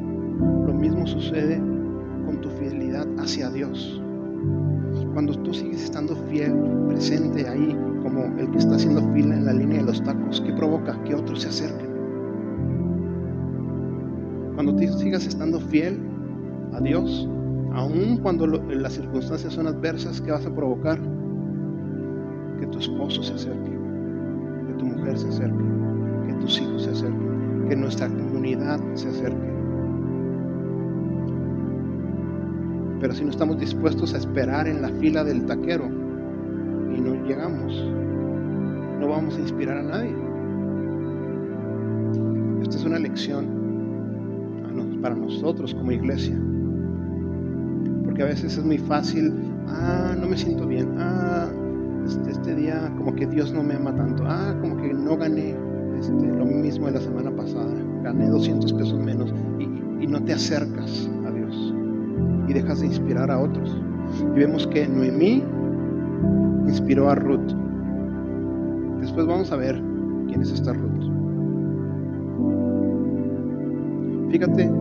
Lo 0.67 0.73
mismo 0.73 1.07
sucede 1.07 1.57
con 2.25 2.41
tu 2.41 2.49
fidelidad 2.49 3.07
hacia 3.17 3.49
Dios. 3.49 4.01
Cuando 5.13 5.37
tú 5.39 5.53
sigues 5.53 5.83
estando 5.83 6.15
fiel, 6.29 6.53
presente 6.89 7.47
ahí, 7.47 7.77
como 8.01 8.25
el 8.37 8.51
que 8.51 8.57
está 8.57 8.75
haciendo 8.75 9.01
fila 9.13 9.35
en 9.35 9.45
la 9.45 9.53
línea 9.53 9.77
de 9.77 9.85
los 9.85 10.03
tacos, 10.03 10.41
¿qué 10.41 10.51
provoca? 10.53 11.01
Que 11.03 11.15
otros 11.15 11.43
se 11.43 11.49
acerquen. 11.49 11.92
Cuando 14.63 14.81
tú 14.81 14.97
sigas 14.97 15.27
estando 15.27 15.59
fiel 15.59 15.99
a 16.71 16.79
Dios, 16.79 17.27
aun 17.73 18.17
cuando 18.19 18.47
las 18.47 18.93
circunstancias 18.93 19.51
son 19.51 19.67
adversas, 19.67 20.21
¿qué 20.21 20.31
vas 20.31 20.45
a 20.45 20.55
provocar? 20.55 20.97
Que 22.59 22.67
tu 22.67 22.79
esposo 22.79 23.21
se 23.23 23.33
acerque, 23.33 23.71
que 24.67 24.73
tu 24.75 24.85
mujer 24.85 25.17
se 25.17 25.27
acerque, 25.27 25.63
que 26.27 26.33
tus 26.35 26.61
hijos 26.61 26.83
se 26.83 26.91
acerquen, 26.91 27.65
que 27.67 27.75
nuestra 27.75 28.07
comunidad 28.07 28.79
se 28.93 29.09
acerque. 29.09 29.53
Pero 33.01 33.13
si 33.13 33.25
no 33.25 33.31
estamos 33.31 33.59
dispuestos 33.59 34.13
a 34.13 34.17
esperar 34.17 34.65
en 34.69 34.81
la 34.81 34.89
fila 34.91 35.25
del 35.25 35.45
taquero 35.45 35.87
y 36.95 37.01
no 37.01 37.15
llegamos, 37.27 37.73
no 39.01 39.09
vamos 39.09 39.35
a 39.35 39.41
inspirar 39.41 39.79
a 39.79 39.83
nadie. 39.83 40.15
Esta 42.61 42.77
es 42.77 42.85
una 42.85 42.99
lección 42.99 43.62
para 45.03 45.15
nosotros 45.15 45.75
como 45.75 45.91
iglesia. 45.91 46.35
Porque 48.05 48.23
a 48.23 48.25
veces 48.25 48.57
es 48.57 48.65
muy 48.65 48.77
fácil, 48.77 49.33
ah, 49.67 50.15
no 50.19 50.27
me 50.27 50.37
siento 50.37 50.65
bien, 50.65 50.95
ah, 50.97 51.49
este, 52.05 52.31
este 52.31 52.55
día 52.55 52.91
como 52.97 53.13
que 53.13 53.27
Dios 53.27 53.53
no 53.53 53.61
me 53.61 53.75
ama 53.75 53.93
tanto, 53.93 54.23
ah, 54.25 54.55
como 54.61 54.77
que 54.77 54.93
no 54.93 55.17
gané 55.17 55.55
este, 55.99 56.27
lo 56.27 56.45
mismo 56.45 56.87
de 56.87 56.93
la 56.93 57.01
semana 57.01 57.31
pasada, 57.31 57.73
gané 58.01 58.29
200 58.29 58.73
pesos 58.73 58.97
menos 58.97 59.33
y, 59.59 59.63
y 60.03 60.07
no 60.07 60.23
te 60.23 60.33
acercas 60.33 61.09
a 61.27 61.31
Dios 61.31 61.73
y 62.47 62.53
dejas 62.53 62.79
de 62.79 62.87
inspirar 62.87 63.29
a 63.29 63.39
otros. 63.39 63.77
Y 64.35 64.39
vemos 64.39 64.65
que 64.67 64.87
Noemí 64.87 65.43
inspiró 66.67 67.09
a 67.09 67.15
Ruth. 67.15 67.53
Después 69.01 69.27
vamos 69.27 69.51
a 69.51 69.57
ver 69.57 69.81
quién 70.27 70.41
es 70.41 70.51
esta 70.51 70.71
Ruth. 70.71 71.11
Fíjate, 74.31 74.71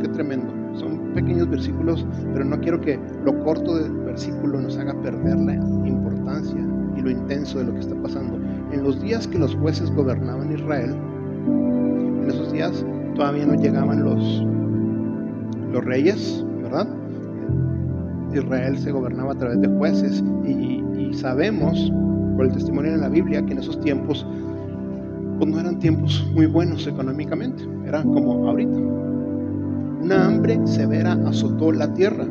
qué 0.00 0.08
tremendo. 0.08 0.52
Son 0.74 1.12
pequeños 1.14 1.48
versículos, 1.48 2.06
pero 2.32 2.44
no 2.44 2.58
quiero 2.60 2.80
que 2.80 2.98
lo 3.24 3.42
corto 3.44 3.76
del 3.76 3.92
versículo 4.04 4.60
nos 4.60 4.76
haga 4.78 4.94
perder 5.02 5.38
la 5.38 5.54
importancia 5.54 6.60
y 6.96 7.00
lo 7.00 7.10
intenso 7.10 7.58
de 7.58 7.64
lo 7.66 7.74
que 7.74 7.80
está 7.80 7.94
pasando. 7.96 8.38
En 8.72 8.82
los 8.82 9.00
días 9.00 9.26
que 9.26 9.38
los 9.38 9.54
jueces 9.56 9.90
gobernaban 9.94 10.52
Israel, 10.52 10.94
en 11.46 12.28
esos 12.28 12.52
días 12.52 12.84
todavía 13.14 13.46
no 13.46 13.54
llegaban 13.54 14.04
los, 14.04 14.44
los 15.72 15.84
reyes, 15.84 16.44
¿verdad? 16.62 16.88
Israel 18.32 18.78
se 18.78 18.92
gobernaba 18.92 19.32
a 19.32 19.36
través 19.36 19.60
de 19.60 19.68
jueces 19.68 20.22
y, 20.44 20.82
y 20.96 21.14
sabemos 21.14 21.92
por 22.36 22.46
el 22.46 22.52
testimonio 22.52 22.94
en 22.94 23.00
la 23.00 23.08
Biblia 23.08 23.44
que 23.44 23.52
en 23.52 23.58
esos 23.58 23.80
tiempos 23.80 24.24
pues 25.38 25.50
no 25.50 25.58
eran 25.58 25.78
tiempos 25.78 26.30
muy 26.34 26.46
buenos 26.46 26.86
económicamente, 26.86 27.66
eran 27.86 28.12
como 28.12 28.46
ahorita. 28.46 29.09
Una 30.10 30.26
hambre 30.26 30.58
severa 30.66 31.12
azotó 31.24 31.70
la 31.70 31.94
tierra. 31.94 32.26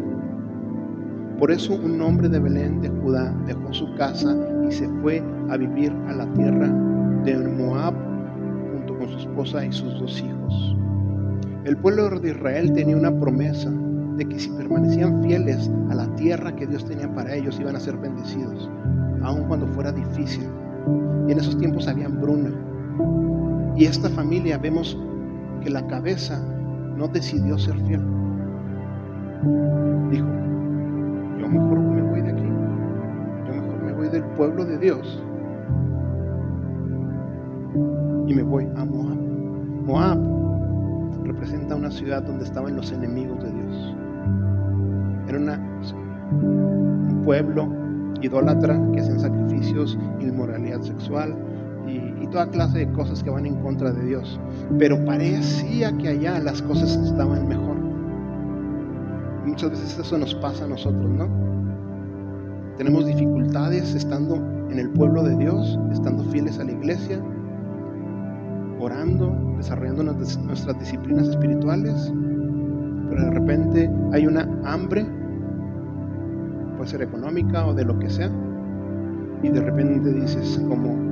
Por 1.40 1.50
eso 1.50 1.76
un 1.76 2.02
hombre 2.02 2.28
de 2.28 2.38
Belén 2.38 2.82
de 2.82 2.90
Judá 2.90 3.34
dejó 3.48 3.72
su 3.72 3.96
casa 3.96 4.36
y 4.68 4.72
se 4.74 4.86
fue 5.02 5.24
a 5.50 5.56
vivir 5.56 5.90
a 6.10 6.12
la 6.12 6.26
tierra 6.34 6.68
de 7.24 7.38
Moab 7.38 7.94
junto 8.74 8.98
con 8.98 9.08
su 9.08 9.20
esposa 9.20 9.66
y 9.66 9.72
sus 9.72 9.98
dos 9.98 10.22
hijos. 10.22 10.76
El 11.64 11.78
pueblo 11.78 12.20
de 12.20 12.32
Israel 12.32 12.74
tenía 12.74 12.98
una 12.98 13.18
promesa 13.18 13.72
de 14.18 14.26
que 14.26 14.38
si 14.38 14.50
permanecían 14.50 15.24
fieles 15.24 15.72
a 15.90 15.96
la 15.96 16.14
tierra 16.16 16.54
que 16.54 16.68
Dios 16.68 16.84
tenía 16.84 17.10
para 17.16 17.34
ellos 17.34 17.62
iban 17.62 17.78
a 17.78 17.80
ser 17.80 17.96
bendecidos, 17.96 18.70
aun 19.24 19.46
cuando 19.46 19.68
fuera 19.68 19.94
difícil 19.94 20.50
Y 21.30 21.32
en 21.32 21.40
esos 21.40 21.58
tiempos 21.58 21.88
había 21.88 22.08
hambruna. 22.08 22.52
Y 23.78 23.86
esta 23.86 24.10
familia 24.10 24.58
vemos 24.58 24.98
que 25.64 25.70
la 25.70 25.88
cabeza 25.88 26.44
no 27.00 27.08
decidió 27.08 27.58
ser 27.58 27.76
fiel. 27.86 28.02
Dijo, 30.12 30.28
yo 31.40 31.48
mejor 31.48 31.80
me 31.80 32.02
voy 32.02 32.22
de 32.22 32.32
aquí. 32.32 32.50
Yo 33.48 33.62
mejor 33.62 33.84
me 33.84 33.94
voy 33.94 34.10
del 34.10 34.24
pueblo 34.36 34.66
de 34.66 34.78
Dios. 34.78 35.24
Y 38.28 38.34
me 38.36 38.44
voy 38.44 38.68
a 38.76 38.84
Moab. 38.84 39.18
Moab 39.86 40.20
representa 41.24 41.76
una 41.76 41.90
ciudad 41.90 42.22
donde 42.22 42.44
estaban 42.44 42.76
los 42.76 42.92
enemigos 42.92 43.42
de 43.44 43.52
Dios. 43.52 43.96
Era 45.30 45.38
una, 45.38 45.58
un 46.34 47.22
pueblo 47.24 47.70
idólatra 48.22 48.78
que 48.92 49.00
hacen 49.00 49.22
sacrificios, 49.22 49.98
inmoralidad 50.20 50.82
sexual 50.82 51.34
y, 51.90 52.28
toda 52.32 52.48
clase 52.52 52.78
de 52.78 52.92
cosas 52.92 53.24
que 53.24 53.32
van 53.32 53.48
en 53.48 53.56
contra 53.56 53.92
de 53.92 54.06
Dios. 54.06 54.40
Pero 54.78 55.04
parecía 55.04 55.98
que 55.98 56.10
allá 56.10 56.40
las 56.40 56.62
cosas 56.62 56.96
estaban 56.98 57.48
mejor. 57.48 57.76
Muchas 59.48 59.72
veces 59.72 59.98
eso 59.98 60.16
nos 60.16 60.36
pasa 60.36 60.66
a 60.66 60.68
nosotros, 60.68 61.10
¿no? 61.10 61.28
Tenemos 62.78 63.08
dificultades 63.08 63.96
estando 63.96 64.36
en 64.70 64.78
el 64.78 64.92
pueblo 64.92 65.24
de 65.24 65.36
Dios, 65.38 65.80
estando 65.92 66.24
fieles 66.26 66.60
a 66.60 66.66
la 66.66 66.72
iglesia, 66.72 67.20
orando, 68.80 69.36
desarrollando 69.58 70.04
nuestras 70.04 70.80
disciplinas 70.80 71.28
espirituales, 71.28 72.14
pero 73.10 73.24
de 73.24 73.32
repente 73.32 73.92
hay 74.14 74.28
una 74.28 74.48
hambre, 74.64 75.06
puede 76.78 76.90
ser 76.90 77.02
económica 77.02 77.66
o 77.66 77.74
de 77.74 77.86
lo 77.86 77.98
que 78.00 78.10
sea, 78.10 78.32
y 79.44 79.50
de 79.50 79.62
repente 79.62 80.14
dices 80.14 80.62
como, 80.68 81.09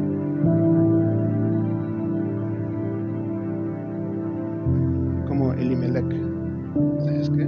como 5.27 5.53
Elimelech, 5.53 6.05
¿sabes 7.03 7.29
qué? 7.29 7.45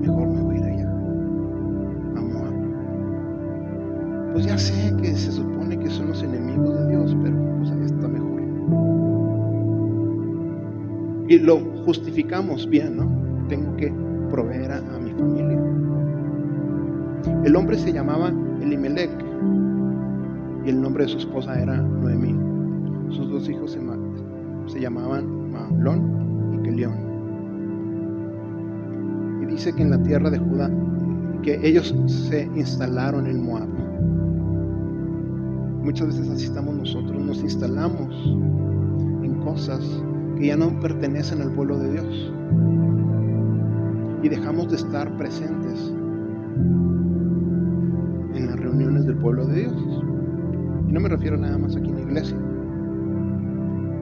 Mejor 0.00 0.28
me 0.28 0.42
voy 0.42 0.56
a 0.56 0.58
ir 0.58 0.64
allá, 0.64 0.90
a. 2.16 2.50
Pues 4.32 4.46
ya 4.46 4.58
sé 4.58 4.94
que 5.00 5.14
se 5.14 5.32
supone 5.32 5.78
que 5.78 5.88
son 5.88 6.08
los 6.08 6.22
enemigos 6.22 6.78
de 6.78 6.88
Dios, 6.88 7.16
pero 7.22 7.36
pues 7.58 7.70
ahí 7.70 7.84
está 7.84 8.08
mejor. 8.08 8.42
Y 11.28 11.38
lo 11.38 11.60
justificamos 11.84 12.68
bien, 12.68 12.96
¿no? 12.96 13.10
Tengo 13.48 13.74
que 13.76 13.92
proveer 14.30 14.72
a, 14.72 14.78
a 14.78 14.98
mi 14.98 15.12
familia. 15.12 15.60
El 17.44 17.56
hombre 17.56 17.78
se 17.78 17.92
llamaba 17.92 18.32
Elimelech 18.60 19.10
y 20.64 20.70
el 20.70 20.80
nombre 20.80 21.04
de 21.04 21.10
su 21.10 21.18
esposa 21.18 21.60
era 21.60 21.76
Noemí. 21.76 22.34
Sus 23.14 23.28
dos 23.30 23.48
hijos 23.48 23.72
se, 23.72 23.80
se 24.66 24.80
llamaban 24.80 25.52
Mahlón 25.52 26.54
y 26.54 26.62
Kelión. 26.62 26.94
Y 29.42 29.46
dice 29.46 29.72
que 29.74 29.82
en 29.82 29.90
la 29.90 30.02
tierra 30.02 30.30
de 30.30 30.38
Judá, 30.38 30.70
que 31.42 31.60
ellos 31.66 31.94
se 32.06 32.44
instalaron 32.54 33.26
en 33.26 33.44
Moab. 33.44 33.68
Muchas 35.82 36.06
veces 36.06 36.28
así 36.30 36.44
estamos 36.44 36.76
nosotros, 36.76 37.20
nos 37.20 37.42
instalamos 37.42 38.14
en 39.24 39.40
cosas 39.42 39.80
que 40.38 40.46
ya 40.46 40.56
no 40.56 40.78
pertenecen 40.80 41.42
al 41.42 41.52
pueblo 41.52 41.78
de 41.78 41.92
Dios. 41.92 42.32
Y 44.22 44.28
dejamos 44.28 44.68
de 44.70 44.76
estar 44.76 45.16
presentes 45.16 45.92
en 48.34 48.46
las 48.46 48.60
reuniones 48.60 49.06
del 49.06 49.16
pueblo 49.16 49.46
de 49.46 49.62
Dios. 49.62 50.01
No 50.92 51.00
me 51.00 51.08
refiero 51.08 51.38
nada 51.38 51.56
más 51.56 51.74
aquí 51.74 51.88
en 51.88 51.94
la 51.94 52.00
iglesia. 52.02 52.36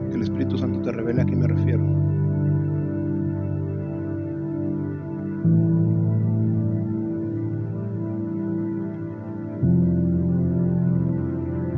Que 0.09 0.15
el 0.17 0.23
Espíritu 0.23 0.57
Santo 0.57 0.81
te 0.81 0.91
revele 0.91 1.21
a 1.21 1.25
qué 1.25 1.37
me 1.37 1.47
refiero. 1.47 1.81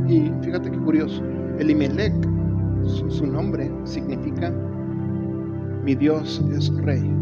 Y 0.08 0.32
fíjate 0.44 0.72
qué 0.72 0.80
curioso. 0.80 1.24
Elimelech, 1.60 2.16
su, 2.84 3.12
su 3.12 3.28
nombre 3.28 3.72
significa 3.84 4.52
mi 5.84 5.94
Dios 5.94 6.44
es 6.52 6.76
rey. 6.78 7.13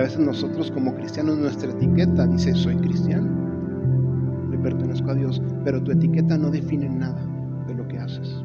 A 0.00 0.04
veces 0.04 0.18
nosotros 0.18 0.70
como 0.70 0.94
cristianos 0.94 1.36
nuestra 1.36 1.70
etiqueta 1.70 2.26
dice 2.26 2.54
soy 2.54 2.74
cristiano, 2.76 3.28
le 4.50 4.58
pertenezco 4.58 5.10
a 5.10 5.14
Dios, 5.14 5.42
pero 5.62 5.82
tu 5.82 5.92
etiqueta 5.92 6.38
no 6.38 6.50
define 6.50 6.88
nada 6.88 7.22
de 7.66 7.74
lo 7.74 7.86
que 7.86 7.98
haces. 7.98 8.42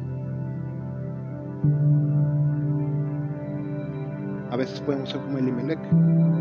A 4.50 4.56
veces 4.56 4.82
podemos 4.82 5.08
ser 5.08 5.22
como 5.22 5.38
Elimelech, 5.38 5.80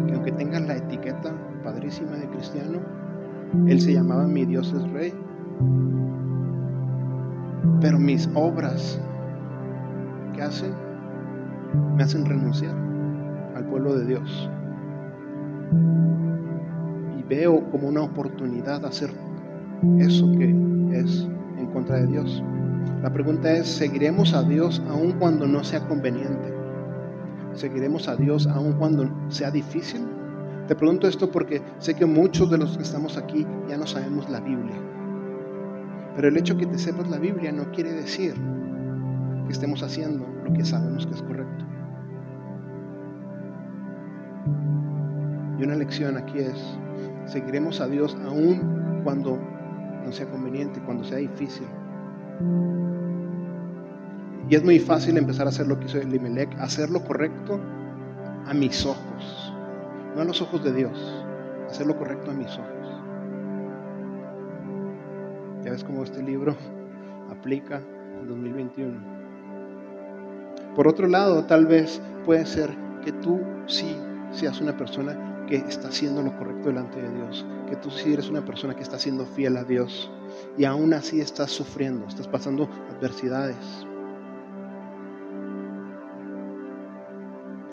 que 0.08 0.13
aunque 0.13 0.34
tenga 0.34 0.60
la 0.60 0.75
etiqueta 0.75 1.34
padrísima 1.63 2.17
de 2.17 2.30
cristiano, 2.32 2.80
él 3.67 3.80
se 3.80 3.93
llamaba 3.93 4.28
mi 4.28 4.45
Dios 4.45 4.73
es 4.73 4.91
rey, 4.91 5.13
pero 7.80 7.97
mis 7.97 8.30
obras 8.34 8.99
que 10.34 10.41
hacen 10.41 10.73
me 11.95 12.04
hacen 12.04 12.25
renunciar 12.25 12.75
al 13.56 13.65
pueblo 13.65 13.95
de 13.95 14.06
Dios. 14.08 14.49
Y 17.19 17.23
veo 17.23 17.69
como 17.69 17.88
una 17.88 18.01
oportunidad 18.01 18.86
hacer 18.86 19.12
eso 19.99 20.32
que 20.32 20.49
es 20.93 21.28
en 21.58 21.67
contra 21.73 21.97
de 21.97 22.08
Dios. 22.08 22.43
La 23.01 23.12
pregunta 23.12 23.51
es, 23.51 23.67
¿seguiremos 23.67 24.34
a 24.34 24.43
Dios 24.43 24.82
aun 24.89 25.13
cuando 25.13 25.47
no 25.47 25.63
sea 25.63 25.88
conveniente? 25.88 26.54
¿Seguiremos 27.54 28.08
a 28.08 28.15
Dios 28.15 28.47
aun 28.47 28.73
cuando 28.73 29.10
sea 29.30 29.51
difícil? 29.51 30.01
Te 30.67 30.75
pregunto 30.75 31.08
esto 31.08 31.32
porque 31.32 31.62
sé 31.78 31.93
que 31.93 32.06
muchos 32.06 32.49
de 32.49 32.58
los 32.58 32.75
que 32.75 32.84
estamos 32.84 33.17
aquí 33.17 33.45
ya 33.69 33.78
no 33.78 33.86
sabemos 33.86 34.30
la 34.30 34.39
Biblia. 34.39 34.75
Pero 36.15 36.30
el 36.30 36.38
hecho 36.38 36.58
que 36.58 36.65
te 36.65 36.78
sepas 36.78 37.10
la 37.10 37.19
Biblia 37.19 37.51
no 37.51 37.71
quiere 37.71 37.91
decir 37.91 38.34
que 39.45 39.51
estemos 39.51 39.84
haciendo 39.84 40.25
lo 40.43 40.54
que 40.54 40.65
sabemos 40.65 41.06
que 41.06 41.13
es 41.13 41.21
correcto. 41.21 41.65
Y 45.58 45.63
una 45.63 45.76
lección 45.76 46.18
aquí 46.18 46.39
es, 46.39 46.58
seguiremos 47.26 47.80
a 47.80 47.88
Dios 47.88 48.18
aún 48.26 49.02
cuando 49.04 49.38
no 50.06 50.12
sea 50.12 50.28
conveniente, 50.28 50.82
cuando 50.82 51.04
sea 51.04 51.18
difícil. 51.18 51.68
Y 54.50 54.56
es 54.56 54.63
muy 54.63 54.80
fácil 54.80 55.18
empezar 55.18 55.48
a 55.48 55.50
hacer 55.50 55.68
lo 55.68 55.80
que 55.80 55.86
hizo 55.86 55.98
Elimelech, 55.98 56.56
hacer 56.60 56.89
lo 56.89 57.04
correcto 57.04 57.60
a 58.46 58.54
mis 58.54 58.86
ojos, 58.86 59.54
no 60.15 60.22
a 60.22 60.26
los 60.26 60.41
ojos 60.41 60.63
de 60.63 60.72
Dios, 60.72 61.26
hacer 61.68 61.88
lo 61.88 61.98
correcto 61.98 62.32
a 62.32 62.34
mis 62.34 62.52
ojos. 62.58 63.02
Ya 65.63 65.72
ves 65.72 65.84
cómo 65.84 66.04
este 66.04 66.22
libro 66.22 66.56
aplica 67.32 67.82
en 68.22 68.28
2021. 68.28 69.15
Por 70.76 70.88
otro 70.88 71.08
lado, 71.08 71.46
tal 71.46 71.65
vez 71.65 72.02
puede 72.26 72.46
ser 72.46 72.70
que 73.04 73.13
tú 73.13 73.41
sí 73.65 73.96
seas 74.32 74.62
una 74.62 74.78
persona 74.78 75.35
que 75.47 75.58
está 75.58 75.89
haciendo 75.89 76.21
lo 76.21 76.36
correcto 76.38 76.69
delante 76.69 77.01
de 77.01 77.12
Dios, 77.13 77.45
que 77.69 77.75
tú 77.75 77.89
sí 77.89 78.13
eres 78.13 78.29
una 78.29 78.43
persona 78.43 78.75
que 78.75 78.84
está 78.84 78.97
siendo 78.97 79.25
fiel 79.25 79.58
a 79.58 79.63
Dios 79.63 80.12
y 80.58 80.65
aún 80.65 80.93
así 80.93 81.21
estás 81.21 81.51
sufriendo, 81.51 82.08
estás 82.08 82.27
pasando 82.27 82.69
adversidades. 82.95 83.86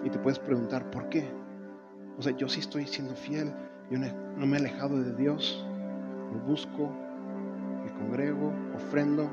Y 0.05 0.11
te 0.11 0.19
puedes 0.19 0.39
preguntar, 0.39 0.91
¿por 0.91 1.09
qué? 1.09 1.31
O 2.19 2.23
sea, 2.23 2.37
yo 2.37 2.49
sí 2.49 2.61
estoy 2.61 2.87
siendo 2.87 3.15
fiel, 3.15 3.53
yo 3.91 3.99
no 3.99 4.47
me 4.47 4.57
he 4.57 4.61
alejado 4.61 5.01
de 5.01 5.13
Dios, 5.15 5.65
lo 6.33 6.41
busco, 6.41 6.91
me 7.85 7.93
congrego, 7.93 8.53
ofrendo, 8.75 9.31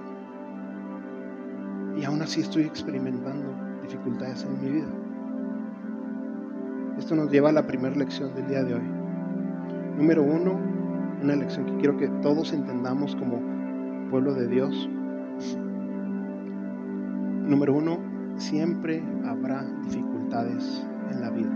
y 1.98 2.06
aún 2.06 2.22
así 2.22 2.42
estoy 2.42 2.64
experimentando 2.64 3.54
dificultades 3.82 4.44
en 4.44 4.62
mi 4.62 4.70
vida. 4.70 4.99
Esto 7.10 7.24
nos 7.24 7.32
lleva 7.32 7.50
a 7.50 7.52
la 7.52 7.66
primera 7.66 7.96
lección 7.96 8.36
del 8.36 8.48
día 8.48 8.64
de 8.64 8.76
hoy. 8.76 8.84
Número 9.98 10.22
uno, 10.22 10.60
una 11.24 11.36
lección 11.36 11.66
que 11.66 11.76
quiero 11.78 11.98
que 11.98 12.08
todos 12.22 12.54
entendamos 12.54 13.16
como 13.16 13.42
pueblo 14.12 14.36
de 14.36 14.48
Dios. 14.48 14.88
Número 17.48 17.74
uno, 17.74 17.98
siempre 18.36 19.04
habrá 19.26 19.66
dificultades 19.86 20.88
en 21.10 21.22
la 21.22 21.32
vida. 21.32 21.50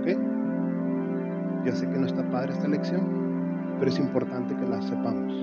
¿Ok? 0.00 1.66
Yo 1.66 1.72
sé 1.72 1.86
que 1.90 1.98
no 1.98 2.06
está 2.06 2.26
padre 2.30 2.54
esta 2.54 2.66
lección, 2.66 3.02
pero 3.78 3.90
es 3.90 3.98
importante 3.98 4.56
que 4.56 4.66
la 4.66 4.80
sepamos. 4.80 5.34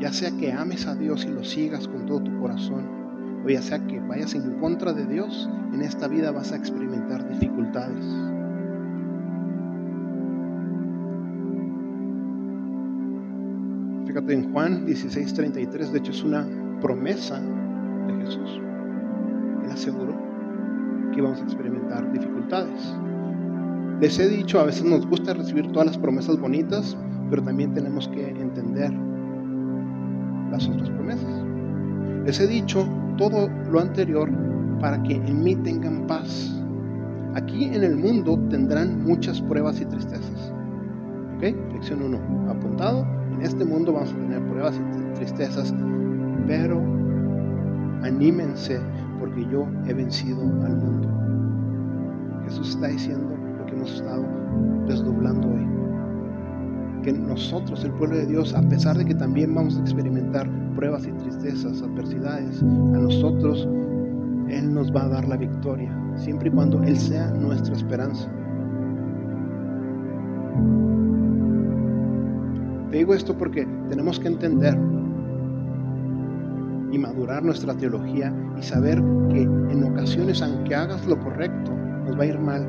Ya 0.00 0.12
sea 0.12 0.32
que 0.32 0.52
ames 0.52 0.86
a 0.86 0.94
Dios 0.94 1.24
y 1.24 1.30
lo 1.30 1.42
sigas 1.44 1.88
con 1.88 2.04
todo 2.04 2.20
tu 2.20 2.38
corazón, 2.38 3.05
o 3.46 3.48
ya 3.48 3.62
sea 3.62 3.78
que 3.86 4.00
vayas 4.00 4.34
en 4.34 4.58
contra 4.58 4.92
de 4.92 5.06
Dios, 5.06 5.48
en 5.72 5.80
esta 5.80 6.08
vida 6.08 6.32
vas 6.32 6.50
a 6.50 6.56
experimentar 6.56 7.28
dificultades. 7.28 8.04
Fíjate 14.04 14.34
en 14.34 14.52
Juan 14.52 14.84
16:33, 14.84 15.92
de 15.92 15.98
hecho 15.98 16.10
es 16.10 16.24
una 16.24 16.44
promesa 16.80 17.40
de 17.40 18.14
Jesús. 18.24 18.60
Él 19.64 19.70
aseguró 19.70 20.16
que 21.14 21.22
vamos 21.22 21.40
a 21.40 21.44
experimentar 21.44 22.10
dificultades. 22.12 22.96
Les 24.00 24.18
he 24.18 24.28
dicho, 24.28 24.58
a 24.58 24.64
veces 24.64 24.84
nos 24.84 25.06
gusta 25.06 25.34
recibir 25.34 25.70
todas 25.70 25.86
las 25.86 25.98
promesas 25.98 26.36
bonitas, 26.40 26.96
pero 27.30 27.44
también 27.44 27.72
tenemos 27.74 28.08
que 28.08 28.28
entender 28.28 28.92
las 30.50 30.68
otras 30.68 30.90
promesas. 30.90 31.44
Les 32.24 32.40
he 32.40 32.48
dicho 32.48 32.84
todo 33.16 33.48
lo 33.70 33.80
anterior 33.80 34.30
para 34.80 35.02
que 35.02 35.14
en 35.14 35.42
mí 35.42 35.56
tengan 35.56 36.06
paz. 36.06 36.52
Aquí 37.34 37.64
en 37.64 37.84
el 37.84 37.96
mundo 37.96 38.38
tendrán 38.48 39.04
muchas 39.04 39.40
pruebas 39.42 39.80
y 39.80 39.84
tristezas. 39.86 40.52
¿Ok? 41.36 41.42
Lección 41.72 42.02
1. 42.02 42.50
Apuntado. 42.50 43.06
En 43.32 43.42
este 43.42 43.64
mundo 43.64 43.92
vamos 43.92 44.12
a 44.12 44.16
tener 44.16 44.42
pruebas 44.46 44.80
y 44.80 45.14
tristezas, 45.14 45.74
pero 46.46 46.80
anímense 48.02 48.80
porque 49.18 49.46
yo 49.50 49.66
he 49.86 49.92
vencido 49.92 50.42
al 50.64 50.76
mundo. 50.76 51.08
Jesús 52.44 52.70
está 52.70 52.88
diciendo 52.88 53.36
lo 53.58 53.66
que 53.66 53.72
hemos 53.72 53.92
estado 53.92 54.24
desdoblando 54.86 55.48
hoy. 55.48 55.85
Que 57.06 57.12
nosotros, 57.12 57.84
el 57.84 57.92
pueblo 57.92 58.16
de 58.16 58.26
Dios, 58.26 58.52
a 58.52 58.62
pesar 58.62 58.98
de 58.98 59.04
que 59.04 59.14
también 59.14 59.54
vamos 59.54 59.76
a 59.76 59.80
experimentar 59.80 60.50
pruebas 60.74 61.06
y 61.06 61.12
tristezas, 61.12 61.80
adversidades, 61.80 62.60
a 62.60 62.98
nosotros 62.98 63.68
Él 64.48 64.74
nos 64.74 64.92
va 64.92 65.04
a 65.04 65.08
dar 65.10 65.28
la 65.28 65.36
victoria, 65.36 65.96
siempre 66.16 66.48
y 66.48 66.50
cuando 66.50 66.82
Él 66.82 66.98
sea 66.98 67.30
nuestra 67.30 67.76
esperanza. 67.76 68.28
Te 72.90 72.96
digo 72.96 73.14
esto 73.14 73.38
porque 73.38 73.68
tenemos 73.88 74.18
que 74.18 74.26
entender 74.26 74.76
y 76.90 76.98
madurar 76.98 77.44
nuestra 77.44 77.72
teología 77.74 78.34
y 78.58 78.64
saber 78.64 79.00
que 79.28 79.42
en 79.42 79.84
ocasiones, 79.84 80.42
aunque 80.42 80.74
hagas 80.74 81.06
lo 81.06 81.20
correcto, 81.20 81.70
nos 82.04 82.18
va 82.18 82.24
a 82.24 82.26
ir 82.26 82.40
mal 82.40 82.66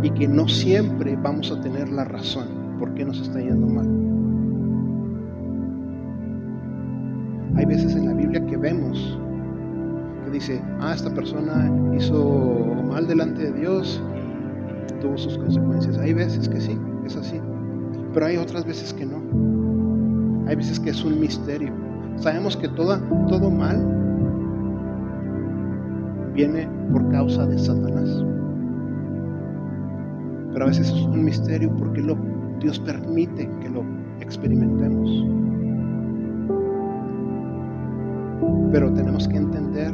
y 0.00 0.10
que 0.10 0.28
no 0.28 0.46
siempre 0.46 1.18
vamos 1.20 1.50
a 1.50 1.60
tener 1.60 1.88
la 1.88 2.04
razón 2.04 2.59
por 2.80 2.94
qué 2.94 3.04
nos 3.04 3.20
está 3.20 3.38
yendo 3.38 3.66
mal. 3.66 3.86
Hay 7.56 7.66
veces 7.66 7.94
en 7.94 8.06
la 8.06 8.14
Biblia 8.14 8.44
que 8.46 8.56
vemos 8.56 9.18
que 10.24 10.30
dice, 10.30 10.62
ah, 10.80 10.94
esta 10.94 11.12
persona 11.12 11.70
hizo 11.94 12.64
mal 12.88 13.06
delante 13.06 13.52
de 13.52 13.60
Dios 13.60 14.02
y 14.88 15.00
tuvo 15.00 15.18
sus 15.18 15.36
consecuencias. 15.36 15.98
Hay 15.98 16.14
veces 16.14 16.48
que 16.48 16.58
sí, 16.58 16.76
es 17.04 17.16
así, 17.16 17.38
pero 18.14 18.26
hay 18.26 18.38
otras 18.38 18.64
veces 18.64 18.94
que 18.94 19.04
no. 19.04 20.48
Hay 20.48 20.56
veces 20.56 20.80
que 20.80 20.90
es 20.90 21.04
un 21.04 21.20
misterio. 21.20 21.72
Sabemos 22.16 22.56
que 22.56 22.68
toda, 22.68 22.98
todo 23.28 23.50
mal 23.50 23.76
viene 26.34 26.66
por 26.92 27.06
causa 27.10 27.46
de 27.46 27.58
Satanás. 27.58 28.24
Pero 30.52 30.64
a 30.64 30.68
veces 30.68 30.88
es 30.88 31.02
un 31.02 31.24
misterio 31.24 31.74
porque 31.76 32.00
lo, 32.00 32.16
Dios 32.60 32.78
permite 32.80 33.48
que 33.60 33.70
lo 33.70 33.82
experimentemos. 34.20 35.26
Pero 38.70 38.92
tenemos 38.92 39.26
que 39.26 39.36
entender 39.38 39.92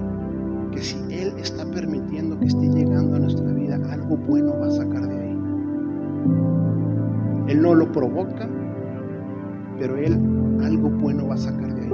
que 0.73 0.79
si 0.81 0.99
Él 1.11 1.33
está 1.39 1.65
permitiendo 1.71 2.39
que 2.39 2.47
esté 2.47 2.69
llegando 2.69 3.17
a 3.17 3.21
nuestra 3.21 3.51
vida, 3.53 3.79
algo 3.91 4.17
bueno 4.17 4.53
va 4.61 4.67
a 4.67 4.71
sacar 4.71 5.07
de 5.07 5.17
ahí. 5.17 5.39
Él 7.49 7.63
no 7.63 7.75
lo 7.75 7.91
provoca, 7.93 8.49
pero 9.79 9.97
Él 9.97 10.19
algo 10.63 10.91
bueno 10.91 11.29
va 11.29 11.35
a 11.35 11.39
sacar 11.39 11.73
de 11.73 11.83
ahí. 11.83 11.93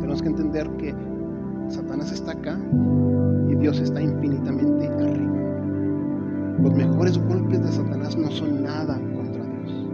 Tenemos 0.00 0.22
que 0.22 0.28
entender 0.28 0.68
que 0.76 0.94
Satanás 1.68 2.10
está 2.12 2.32
acá 2.32 2.58
y 3.48 3.54
Dios 3.54 3.80
está 3.80 4.02
infinitamente 4.02 4.88
arriba. 4.88 5.49
Los 6.62 6.74
mejores 6.74 7.18
golpes 7.18 7.62
de 7.62 7.72
Satanás 7.72 8.16
no 8.16 8.30
son 8.30 8.62
nada 8.62 9.00
contra 9.14 9.44
Dios. 9.44 9.88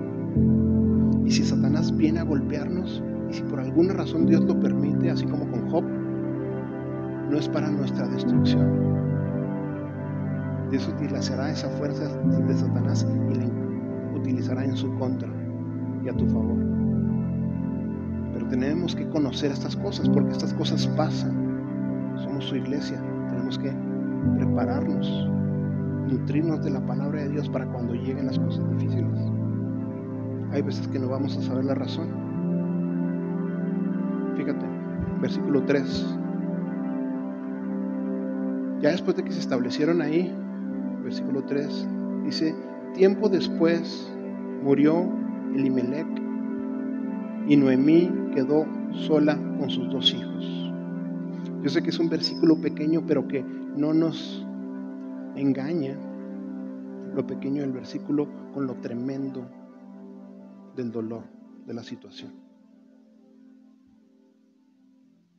Y 1.24 1.30
si 1.30 1.44
Satanás 1.44 1.96
viene 1.96 2.20
a 2.20 2.24
golpearnos, 2.24 3.02
y 3.30 3.34
si 3.34 3.42
por 3.42 3.60
alguna 3.60 3.94
razón 3.94 4.26
Dios 4.26 4.44
lo 4.44 4.58
permite, 4.58 5.10
así 5.10 5.26
como 5.26 5.48
con 5.50 5.68
Job, 5.70 5.84
no 7.30 7.38
es 7.38 7.48
para 7.48 7.70
nuestra 7.70 8.08
destrucción. 8.08 8.86
Dios 10.70 10.88
utilizará 10.88 11.50
esa 11.50 11.68
fuerza 11.70 12.08
de 12.08 12.54
Satanás 12.54 13.06
y 13.30 13.34
la 13.34 13.46
utilizará 14.16 14.64
en 14.64 14.76
su 14.76 14.92
contra 14.94 15.28
y 16.04 16.08
a 16.08 16.12
tu 16.12 16.26
favor. 16.26 16.56
Pero 18.32 18.48
tenemos 18.48 18.94
que 18.94 19.08
conocer 19.08 19.52
estas 19.52 19.76
cosas 19.76 20.08
porque 20.08 20.32
estas 20.32 20.52
cosas 20.54 20.86
pasan. 20.88 22.14
Somos 22.16 22.44
su 22.44 22.56
iglesia. 22.56 23.00
Tenemos 23.28 23.58
que 23.58 23.72
prepararnos, 24.36 25.30
nutrirnos 26.06 26.62
de 26.64 26.70
la 26.70 26.84
palabra 26.84 27.22
de 27.22 27.30
Dios 27.30 27.48
para 27.48 27.66
cuando 27.66 27.94
lleguen 27.94 28.26
las 28.26 28.38
cosas 28.38 28.68
difíciles. 28.70 29.10
Hay 30.52 30.62
veces 30.62 30.86
que 30.88 30.98
no 30.98 31.08
vamos 31.08 31.36
a 31.36 31.42
saber 31.42 31.64
la 31.64 31.74
razón. 31.74 32.08
Fíjate, 34.36 34.64
versículo 35.20 35.64
3. 35.64 36.16
Ya 38.80 38.90
después 38.90 39.16
de 39.16 39.24
que 39.24 39.32
se 39.32 39.40
establecieron 39.40 40.02
ahí, 40.02 40.32
versículo 41.02 41.42
3, 41.44 41.88
dice, 42.24 42.54
tiempo 42.94 43.28
después 43.28 44.12
murió 44.62 45.08
Elimelech 45.54 46.06
y 47.48 47.56
Noemí 47.56 48.10
quedó 48.34 48.66
sola 48.92 49.36
con 49.58 49.70
sus 49.70 49.90
dos 49.90 50.12
hijos. 50.14 50.72
Yo 51.62 51.70
sé 51.70 51.82
que 51.82 51.90
es 51.90 51.98
un 51.98 52.08
versículo 52.08 52.60
pequeño, 52.60 53.02
pero 53.06 53.26
que 53.26 53.44
no 53.76 53.92
nos 53.92 54.45
engaña 55.36 55.96
lo 57.14 57.26
pequeño 57.26 57.62
del 57.62 57.72
versículo 57.72 58.28
con 58.52 58.66
lo 58.66 58.74
tremendo 58.80 59.48
del 60.74 60.90
dolor 60.90 61.24
de 61.66 61.74
la 61.74 61.82
situación. 61.82 62.34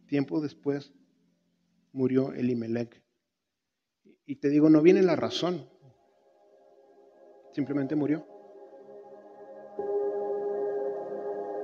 Tiempo 0.07 0.39
después 0.39 0.93
murió 1.91 2.31
Elimelech. 2.33 3.03
Y 4.25 4.37
te 4.37 4.49
digo, 4.49 4.69
no 4.69 4.81
viene 4.81 5.01
la 5.01 5.15
razón, 5.15 5.65
simplemente 7.53 7.95
murió. 7.95 8.25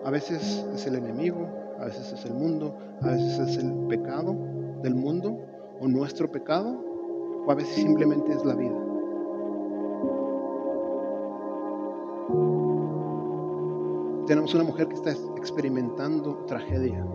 A 0.04 0.12
veces 0.12 0.66
es 0.74 0.86
el 0.86 0.96
enemigo, 0.96 1.48
a 1.80 1.86
veces 1.86 2.12
es 2.12 2.26
el 2.26 2.34
mundo, 2.34 2.78
a 3.02 3.08
veces 3.08 3.40
es 3.40 3.58
el 3.58 3.88
pecado 3.88 4.34
del 4.82 4.96
mundo 4.96 5.40
o 5.80 5.88
nuestro 5.88 6.32
pecado, 6.32 6.93
o 7.46 7.52
a 7.52 7.56
veces 7.56 7.76
simplemente 7.76 8.32
es 8.32 8.44
la 8.46 8.56
vida. 8.56 8.78
Tenemos 14.28 14.54
una 14.54 14.64
mujer 14.64 14.88
que 14.88 14.96
está 14.96 15.12
experimentando 15.38 16.46
tragedia. 16.48 17.06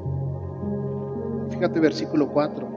Fíjate 1.51 1.81
versículo 1.81 2.31
4. 2.31 2.69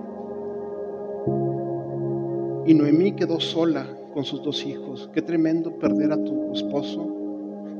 Y 2.66 2.74
Noemí 2.74 3.14
quedó 3.14 3.40
sola 3.40 3.86
con 4.14 4.24
sus 4.24 4.42
dos 4.44 4.66
hijos. 4.66 5.10
Qué 5.14 5.22
tremendo 5.22 5.78
perder 5.78 6.14
a 6.14 6.24
tu 6.24 6.54
esposo 6.54 7.22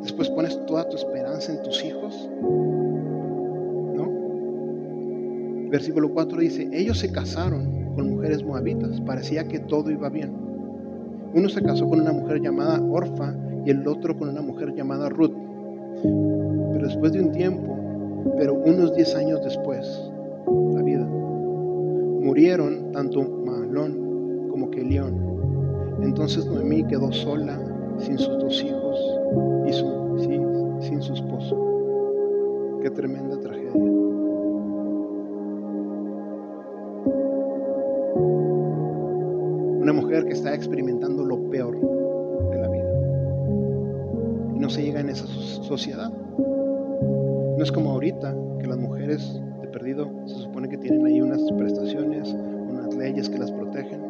después 0.02 0.30
pones 0.30 0.66
toda 0.66 0.88
tu 0.90 0.98
esperanza 0.98 1.52
en 1.54 1.62
tus 1.64 1.84
hijos. 1.84 2.30
¿No? 3.96 4.10
Versículo 5.70 6.12
4 6.12 6.40
dice, 6.40 6.70
ellos 6.74 7.00
se 7.00 7.12
casaron 7.12 7.81
con 7.96 8.16
mujeres 8.16 8.44
moabitas, 8.44 9.02
parecía 9.02 9.48
que 9.48 9.60
todo 9.60 9.92
iba 9.92 10.10
bien. 10.10 10.32
Uno 11.34 11.48
se 11.50 11.62
casó 11.62 11.88
con 11.88 12.02
una 12.02 12.12
mujer 12.12 12.42
llamada 12.42 12.82
Orfa 12.82 13.36
y 13.66 13.70
el 13.70 13.88
otro 13.88 14.18
con 14.18 14.30
una 14.30 14.42
mujer 14.42 14.74
llamada 14.74 15.10
Ruth. 15.10 15.34
Pero 16.02 16.88
después 16.88 17.14
de 17.14 17.22
un 17.22 17.32
tiempo, 17.32 17.78
pero 18.38 18.54
unos 18.54 18.96
10 18.96 19.16
años 19.16 19.44
después, 19.44 20.12
la 20.74 20.82
vida, 20.82 21.06
murieron 21.06 22.92
tanto 22.92 23.22
Malón 23.22 24.48
como 24.50 24.70
Kelión. 24.72 25.32
Entonces 26.02 26.46
Noemí 26.46 26.84
quedó 26.86 27.12
sola, 27.12 27.60
sin 27.98 28.18
sus 28.18 28.38
dos 28.40 28.64
hijos 28.64 29.00
y 29.68 29.74
sin, 30.88 31.02
su 31.02 31.14
esposo. 31.14 31.58
Qué 32.82 32.90
tremenda 32.90 33.40
tragedia. 33.40 33.72
Mujer 40.12 40.26
que 40.26 40.34
está 40.34 40.54
experimentando 40.54 41.24
lo 41.24 41.50
peor 41.50 41.80
de 42.52 42.58
la 42.60 42.68
vida. 42.68 42.92
Y 44.54 44.60
no 44.60 44.70
se 44.70 44.84
llega 44.84 45.00
en 45.00 45.08
esa 45.08 45.26
sociedad. 45.26 46.12
No 46.38 47.64
es 47.64 47.72
como 47.72 47.92
ahorita 47.92 48.36
que 48.60 48.68
las 48.68 48.78
mujeres 48.78 49.42
de 49.62 49.70
perdido 49.70 50.12
se 50.26 50.36
supone 50.36 50.68
que 50.68 50.78
tienen 50.78 51.06
ahí 51.06 51.22
unas 51.22 51.42
prestaciones, 51.54 52.28
unas 52.70 52.94
leyes 52.94 53.30
que 53.30 53.38
las 53.38 53.54
protegen, 53.54 54.02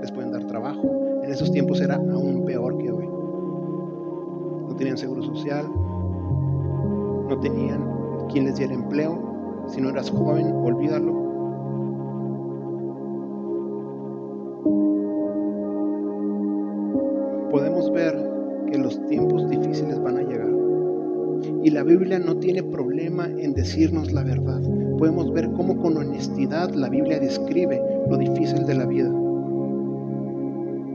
les 0.00 0.10
pueden 0.10 0.32
dar 0.32 0.44
trabajo. 0.48 1.22
En 1.22 1.30
esos 1.30 1.52
tiempos 1.52 1.80
era 1.80 1.94
aún 1.94 2.44
peor 2.44 2.76
que 2.78 2.90
hoy 2.90 3.08
tenían 4.76 4.98
seguro 4.98 5.22
social, 5.22 5.64
no 7.28 7.38
tenían 7.38 8.26
quien 8.30 8.46
les 8.46 8.56
diera 8.56 8.74
empleo. 8.74 9.64
Si 9.68 9.80
no 9.80 9.90
eras 9.90 10.10
joven, 10.10 10.52
olvídalo. 10.52 11.25
Y 21.66 21.70
la 21.70 21.82
Biblia 21.82 22.20
no 22.20 22.36
tiene 22.36 22.62
problema 22.62 23.26
en 23.26 23.52
decirnos 23.52 24.12
la 24.12 24.22
verdad. 24.22 24.60
Podemos 24.98 25.32
ver 25.32 25.50
cómo 25.50 25.76
con 25.76 25.96
honestidad 25.96 26.70
la 26.70 26.88
Biblia 26.88 27.18
describe 27.18 27.82
lo 28.08 28.16
difícil 28.18 28.64
de 28.66 28.74
la 28.76 28.86
vida. 28.86 29.12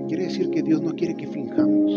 Quiere 0.08 0.24
decir 0.24 0.50
que 0.50 0.64
Dios 0.64 0.82
no 0.82 0.96
quiere 0.96 1.18
que 1.18 1.28
finjamos. 1.28 1.92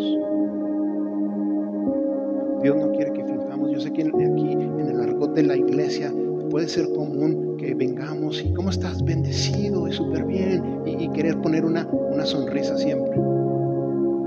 Dios 2.64 2.76
no 2.76 2.90
quiere 2.90 3.12
que 3.12 3.24
finjamos. 3.24 3.70
Yo 3.70 3.78
sé 3.78 3.92
que 3.92 4.02
aquí 4.02 4.52
en 4.54 4.88
el 4.88 5.00
argot 5.00 5.32
de 5.36 5.44
la 5.44 5.56
iglesia 5.56 6.12
puede 6.50 6.66
ser 6.66 6.88
común 6.96 7.56
que 7.56 7.74
vengamos 7.74 8.42
y 8.44 8.52
cómo 8.54 8.70
estás 8.70 9.04
bendecido 9.04 9.86
y 9.86 9.92
súper 9.92 10.24
bien 10.24 10.80
y, 10.84 11.08
querer 11.10 11.40
poner 11.40 11.64
una, 11.64 11.86
una 11.86 12.26
sonrisa 12.26 12.76
siempre. 12.76 13.14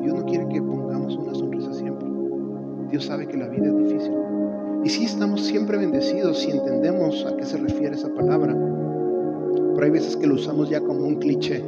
Dios 0.03 0.15
no 0.15 0.25
quiere 0.25 0.47
que 0.47 0.61
pongamos 0.61 1.17
una 1.17 1.33
sonrisa 1.35 1.73
siempre. 1.73 2.07
Dios 2.91 3.03
sabe 3.03 3.27
que 3.27 3.35
la 3.35 3.49
vida 3.49 3.67
es 3.67 3.77
difícil. 3.89 4.26
Y 4.87 4.89
sí 4.89 5.03
estamos 5.03 5.41
siempre 5.41 5.77
bendecidos 5.77 6.39
si 6.39 6.51
entendemos 6.51 7.25
a 7.25 7.35
qué 7.35 7.43
se 7.43 7.57
refiere 7.57 7.93
esa 7.93 8.07
palabra. 8.07 8.55
Pero 9.75 9.83
hay 9.83 9.91
veces 9.91 10.15
que 10.15 10.27
lo 10.27 10.35
usamos 10.35 10.69
ya 10.69 10.79
como 10.79 11.05
un 11.05 11.15
cliché. 11.17 11.61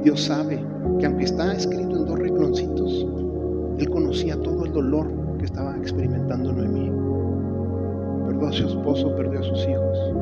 Dios 0.03 0.21
sabe 0.21 0.59
que 0.99 1.05
aunque 1.05 1.23
está 1.25 1.53
escrito 1.53 1.95
en 1.95 2.05
dos 2.05 2.19
recloncitos, 2.19 3.07
Él 3.77 3.89
conocía 3.89 4.35
todo 4.41 4.65
el 4.65 4.73
dolor 4.73 5.07
que 5.37 5.45
estaba 5.45 5.77
experimentando 5.77 6.51
Noemí. 6.51 6.91
Perdió 8.27 8.47
a 8.47 8.51
su 8.51 8.67
esposo, 8.67 9.15
perdió 9.15 9.39
a 9.39 9.43
sus 9.43 9.67
hijos. 9.67 10.13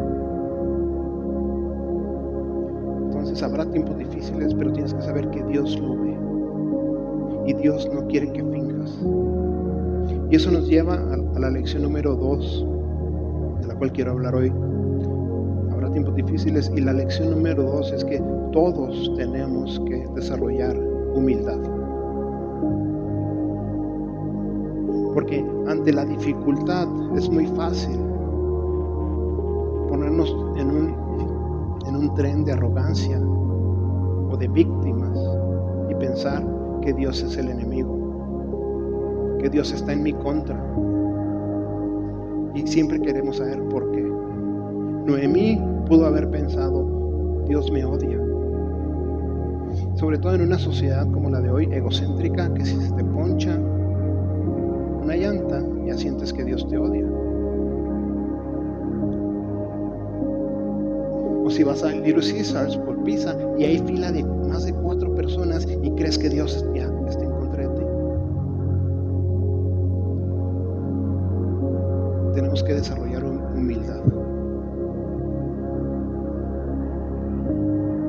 Habrá 3.44 3.66
tiempos 3.66 3.98
difíciles, 3.98 4.54
pero 4.54 4.72
tienes 4.74 4.94
que 4.94 5.02
saber 5.02 5.30
que 5.30 5.44
Dios 5.44 5.80
lo 5.80 5.96
ve. 5.96 6.18
Y 7.48 7.54
Dios 7.54 7.90
no 7.94 8.08
quiere 8.08 8.32
que 8.32 8.44
finjas. 8.44 9.00
Y 10.30 10.36
eso 10.36 10.52
nos 10.52 10.68
lleva 10.68 10.96
a, 10.96 11.40
la 11.40 11.50
lección 11.50 11.84
número 11.84 12.16
dos, 12.16 12.66
de 13.62 13.68
la 13.68 13.76
cual 13.76 13.92
quiero 13.92 14.12
hablar 14.12 14.36
hoy 14.36 14.52
tiempos 15.92 16.16
difíciles 16.16 16.72
y 16.76 16.82
la 16.82 16.94
lección 16.94 17.32
número 17.32 17.64
dos 17.64 17.92
es 17.92 18.04
que 18.06 18.22
todos 18.52 19.14
tenemos 19.18 19.80
que 19.88 20.08
desarrollar 20.16 20.78
humildad. 21.16 21.60
Porque 25.14 25.46
ante 25.68 25.92
la 25.92 26.06
dificultad 26.06 26.88
es 27.18 27.30
muy 27.30 27.46
fácil 27.48 28.00
ponernos 29.90 30.34
en 30.56 30.70
un, 30.70 30.96
en 31.88 31.96
un 31.96 32.14
tren 32.16 32.46
de 32.46 32.54
arrogancia 32.54 33.20
o 34.32 34.38
de 34.38 34.48
víctimas 34.48 35.18
y 35.90 35.96
pensar 35.96 36.44
que 36.82 36.94
Dios 36.94 37.22
es 37.22 37.38
el 37.38 37.50
enemigo, 37.50 39.38
que 39.40 39.50
Dios 39.50 39.72
está 39.72 39.94
en 39.94 40.04
mi 40.04 40.14
contra. 40.14 40.60
Y 42.56 42.66
siempre 42.68 43.00
queremos 43.00 43.38
saber 43.38 43.62
por 43.70 43.92
qué. 43.92 44.02
Noemí 45.06 45.62
pudo 45.88 46.06
haber 46.06 46.30
pensado, 46.30 47.44
Dios 47.48 47.72
me 47.72 47.84
odia. 47.86 48.20
Sobre 49.96 50.18
todo 50.18 50.36
en 50.36 50.42
una 50.42 50.58
sociedad 50.58 51.10
como 51.12 51.30
la 51.30 51.42
de 51.42 51.50
hoy, 51.50 51.70
egocéntrica, 51.72 52.54
que 52.54 52.66
si 52.66 52.76
se 52.76 52.94
te 52.94 53.04
poncha 53.04 53.58
una 55.02 55.16
llanta, 55.16 55.64
ya 55.86 55.98
sientes 55.98 56.34
que 56.34 56.44
Dios 56.44 56.68
te 56.68 56.78
odia. 56.78 57.06
Si 61.52 61.64
vas 61.64 61.84
a 61.84 61.92
Little 61.92 62.22
Caesars 62.22 62.78
por 62.78 63.04
pizza 63.04 63.36
y 63.58 63.66
hay 63.66 63.78
fila 63.80 64.12
de 64.12 64.24
más 64.24 64.66
de 64.66 64.74
cuatro 64.74 65.14
personas 65.14 65.68
y 65.84 65.92
crees 65.92 66.18
que 66.18 66.30
Dios 66.30 66.66
ya 66.74 66.90
está 67.08 67.24
en 67.24 67.32
contra 67.32 67.68
de 67.68 67.76
ti. 67.78 67.86
Tenemos 72.36 72.64
que 72.64 72.74
desarrollar 72.74 73.26
humildad. 73.26 74.02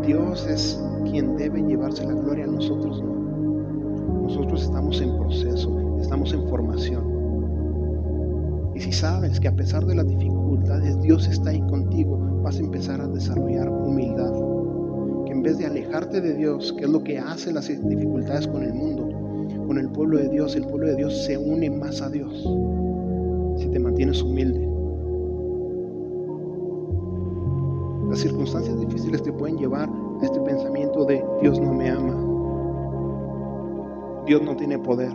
Dios 0.06 0.46
es 0.46 0.80
quien 1.10 1.36
debe 1.36 1.62
llevarse 1.62 2.06
la 2.06 2.14
gloria, 2.14 2.46
nosotros 2.46 3.02
no. 3.02 4.22
Nosotros 4.22 4.62
estamos 4.62 5.00
en 5.00 5.18
proceso, 5.18 5.98
estamos 6.00 6.32
en 6.32 6.48
formación. 6.48 7.02
Y 8.74 8.80
si 8.80 8.92
sabes 8.92 9.40
que 9.40 9.48
a 9.48 9.56
pesar 9.56 9.84
de 9.84 9.96
las 9.96 10.06
dificultades 10.06 11.00
Dios 11.02 11.26
está 11.28 11.50
ahí 11.50 11.60
contigo, 11.62 12.31
vas 12.42 12.56
a 12.58 12.60
empezar 12.60 13.00
a 13.00 13.08
desarrollar 13.08 13.68
humildad. 13.68 14.32
Que 15.26 15.32
en 15.32 15.42
vez 15.42 15.58
de 15.58 15.66
alejarte 15.66 16.20
de 16.20 16.34
Dios, 16.34 16.72
que 16.76 16.84
es 16.84 16.90
lo 16.90 17.02
que 17.02 17.18
hace 17.18 17.52
las 17.52 17.68
dificultades 17.68 18.46
con 18.48 18.62
el 18.62 18.74
mundo, 18.74 19.08
con 19.66 19.78
el 19.78 19.88
pueblo 19.90 20.18
de 20.18 20.28
Dios, 20.28 20.56
el 20.56 20.66
pueblo 20.66 20.88
de 20.88 20.96
Dios 20.96 21.24
se 21.24 21.38
une 21.38 21.70
más 21.70 22.02
a 22.02 22.10
Dios. 22.10 22.32
Si 23.58 23.68
te 23.68 23.78
mantienes 23.78 24.22
humilde. 24.22 24.68
Las 28.10 28.20
circunstancias 28.20 28.78
difíciles 28.78 29.22
te 29.22 29.32
pueden 29.32 29.56
llevar 29.56 29.88
a 29.88 30.24
este 30.24 30.40
pensamiento 30.40 31.04
de 31.06 31.24
Dios 31.40 31.58
no 31.60 31.72
me 31.72 31.88
ama. 31.88 32.32
Dios 34.26 34.42
no 34.42 34.54
tiene 34.56 34.78
poder. 34.78 35.12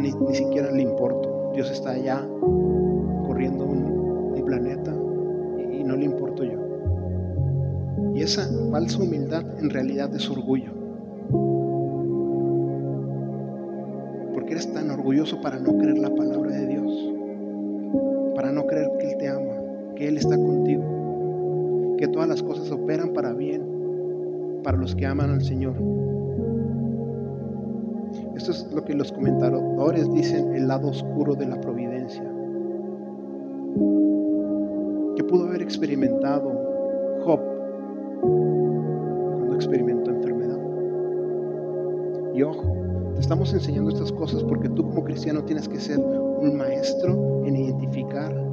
ni, 0.00 0.34
siquiera 0.34 0.70
le 0.70 0.82
importo. 0.82 1.50
Dios 1.52 1.70
está 1.70 1.90
allá 1.90 2.26
corriendo 3.26 3.64
esa 8.26 8.48
falsa 8.72 8.98
humildad 8.98 9.44
en 9.60 9.70
realidad 9.70 10.12
es 10.14 10.28
orgullo. 10.28 10.72
Porque 14.34 14.52
eres 14.52 14.72
tan 14.72 14.90
orgulloso 14.90 15.40
para 15.40 15.60
no 15.60 15.78
creer 15.78 15.98
la 15.98 16.12
palabra 16.12 16.50
de 16.50 16.66
Dios, 16.66 17.14
para 18.34 18.50
no 18.50 18.66
creer 18.66 18.90
que 18.98 19.12
Él 19.12 19.18
te 19.18 19.28
ama 19.28 19.56
que 19.94 20.08
Él 20.08 20.18
está 20.18 20.36
contigo, 20.36 21.94
que 21.98 22.06
todas 22.08 22.28
las 22.28 22.42
cosas 22.42 22.70
operan 22.70 23.12
para 23.14 23.32
bien 23.32 23.62
para 24.62 24.76
los 24.76 24.94
que 24.94 25.06
aman 25.06 25.30
al 25.30 25.42
Señor. 25.42 25.74
Esto 28.34 28.50
es 28.50 28.68
lo 28.74 28.84
que 28.84 28.94
los 28.94 29.12
comentadores 29.12 30.12
dicen, 30.12 30.54
el 30.54 30.68
lado 30.68 30.88
oscuro 30.88 31.34
de 31.34 31.46
la 31.46 31.60
providencia. 31.60 32.24
Que 35.16 35.24
pudo 35.24 35.46
haber 35.46 35.62
experimentado 35.62 36.65
cuando 38.20 39.54
experimentó 39.54 40.10
enfermedad. 40.10 40.58
Y 42.34 42.42
ojo, 42.42 42.76
te 43.14 43.20
estamos 43.20 43.52
enseñando 43.52 43.90
estas 43.90 44.12
cosas 44.12 44.42
porque 44.44 44.68
tú 44.68 44.84
como 44.84 45.04
cristiano 45.04 45.44
tienes 45.44 45.68
que 45.68 45.80
ser 45.80 45.98
un 45.98 46.56
maestro 46.56 47.44
en 47.46 47.56
identificar 47.56 48.46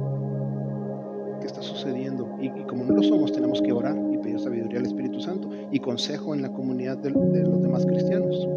está 1.46 1.62
sucediendo. 1.62 2.28
Y, 2.40 2.48
como 2.64 2.84
no 2.84 2.94
lo 2.94 3.02
somos, 3.02 3.32
tenemos 3.32 3.60
que 3.62 3.72
orar 3.72 3.96
y 4.12 4.18
pedir 4.18 4.40
sabiduría 4.40 4.78
al 4.78 4.86
Espíritu 4.86 5.20
Santo 5.20 5.48
y 5.70 5.78
consejo 5.78 6.34
en 6.34 6.42
la 6.42 6.52
comunidad 6.52 6.98
de 6.98 7.10
los 7.10 7.62
demás 7.62 7.86
cristianos. 7.86 8.48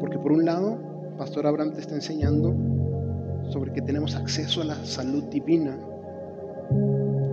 Porque 0.00 0.18
por 0.18 0.32
un 0.32 0.44
lado, 0.44 0.78
Pastor 1.18 1.46
Abraham 1.46 1.72
te 1.72 1.80
está 1.80 1.94
enseñando 1.94 2.54
sobre 3.50 3.72
que 3.72 3.82
tenemos 3.82 4.14
acceso 4.14 4.62
a 4.62 4.64
la 4.64 4.84
salud 4.84 5.24
divina. 5.24 5.78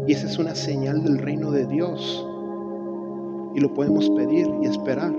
Y 0.08 0.14
esa 0.14 0.28
es 0.28 0.38
una 0.38 0.56
señal 0.56 1.04
del 1.04 1.18
reino 1.18 1.52
de 1.52 1.66
Dios. 1.66 2.28
Y 3.54 3.60
lo 3.60 3.74
podemos 3.74 4.10
pedir 4.12 4.49
y 4.62 4.66
esperar. 4.66 5.14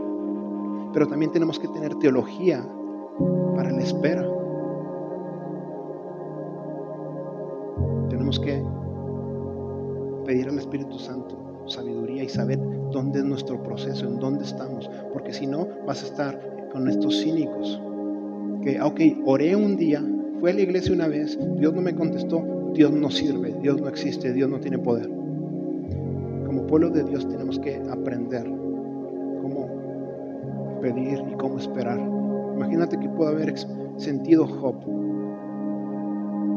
Pero 0.93 1.07
también 1.07 1.33
tenemos 1.33 1.59
que 1.59 1.69
tener 1.69 1.95
teología 1.97 2.67
para 3.55 3.71
la 3.71 3.83
espera. 3.83 4.27
Tenemos 8.09 8.39
que 8.41 8.63
pedir 10.25 10.49
al 10.49 10.59
Espíritu 10.59 10.99
Santo 10.99 11.45
sabiduría 11.67 12.23
y 12.23 12.29
saber 12.29 12.59
dónde 12.91 13.21
es 13.21 13.25
nuestro 13.25 13.63
proceso, 13.63 14.07
en 14.07 14.19
dónde 14.19 14.45
estamos. 14.45 14.91
Porque 15.13 15.33
si 15.33 15.47
no, 15.47 15.67
vas 15.87 16.03
a 16.03 16.07
estar 16.07 16.69
con 16.73 16.89
estos 16.89 17.23
cínicos. 17.23 17.81
Que, 18.63 18.79
ah, 18.79 18.87
ok, 18.87 19.01
oré 19.27 19.55
un 19.57 19.77
día, 19.77 20.03
fue 20.41 20.51
a 20.51 20.55
la 20.55 20.63
iglesia 20.63 20.93
una 20.93 21.09
vez, 21.09 21.39
Dios 21.59 21.75
no 21.75 21.81
me 21.81 21.95
contestó, 21.95 22.43
Dios 22.73 22.93
no 22.93 23.11
sirve, 23.11 23.55
Dios 23.61 23.81
no 23.81 23.89
existe, 23.89 24.33
Dios 24.33 24.49
no 24.49 24.59
tiene 24.61 24.79
poder. 24.79 25.09
Pueblo 26.75 26.91
de 26.91 27.05
Dios 27.05 27.29
tenemos 27.29 27.57
que 27.61 27.81
aprender 27.89 28.43
cómo 29.41 30.81
pedir 30.83 31.23
y 31.31 31.37
cómo 31.37 31.57
esperar. 31.57 32.01
Imagínate 32.01 32.99
que 32.99 33.09
pudo 33.11 33.29
haber 33.29 33.55
sentido 33.97 34.45
Job, 34.45 34.85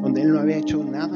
donde 0.01 0.23
él 0.23 0.33
no 0.33 0.39
había 0.39 0.57
hecho 0.57 0.83
nada 0.83 1.15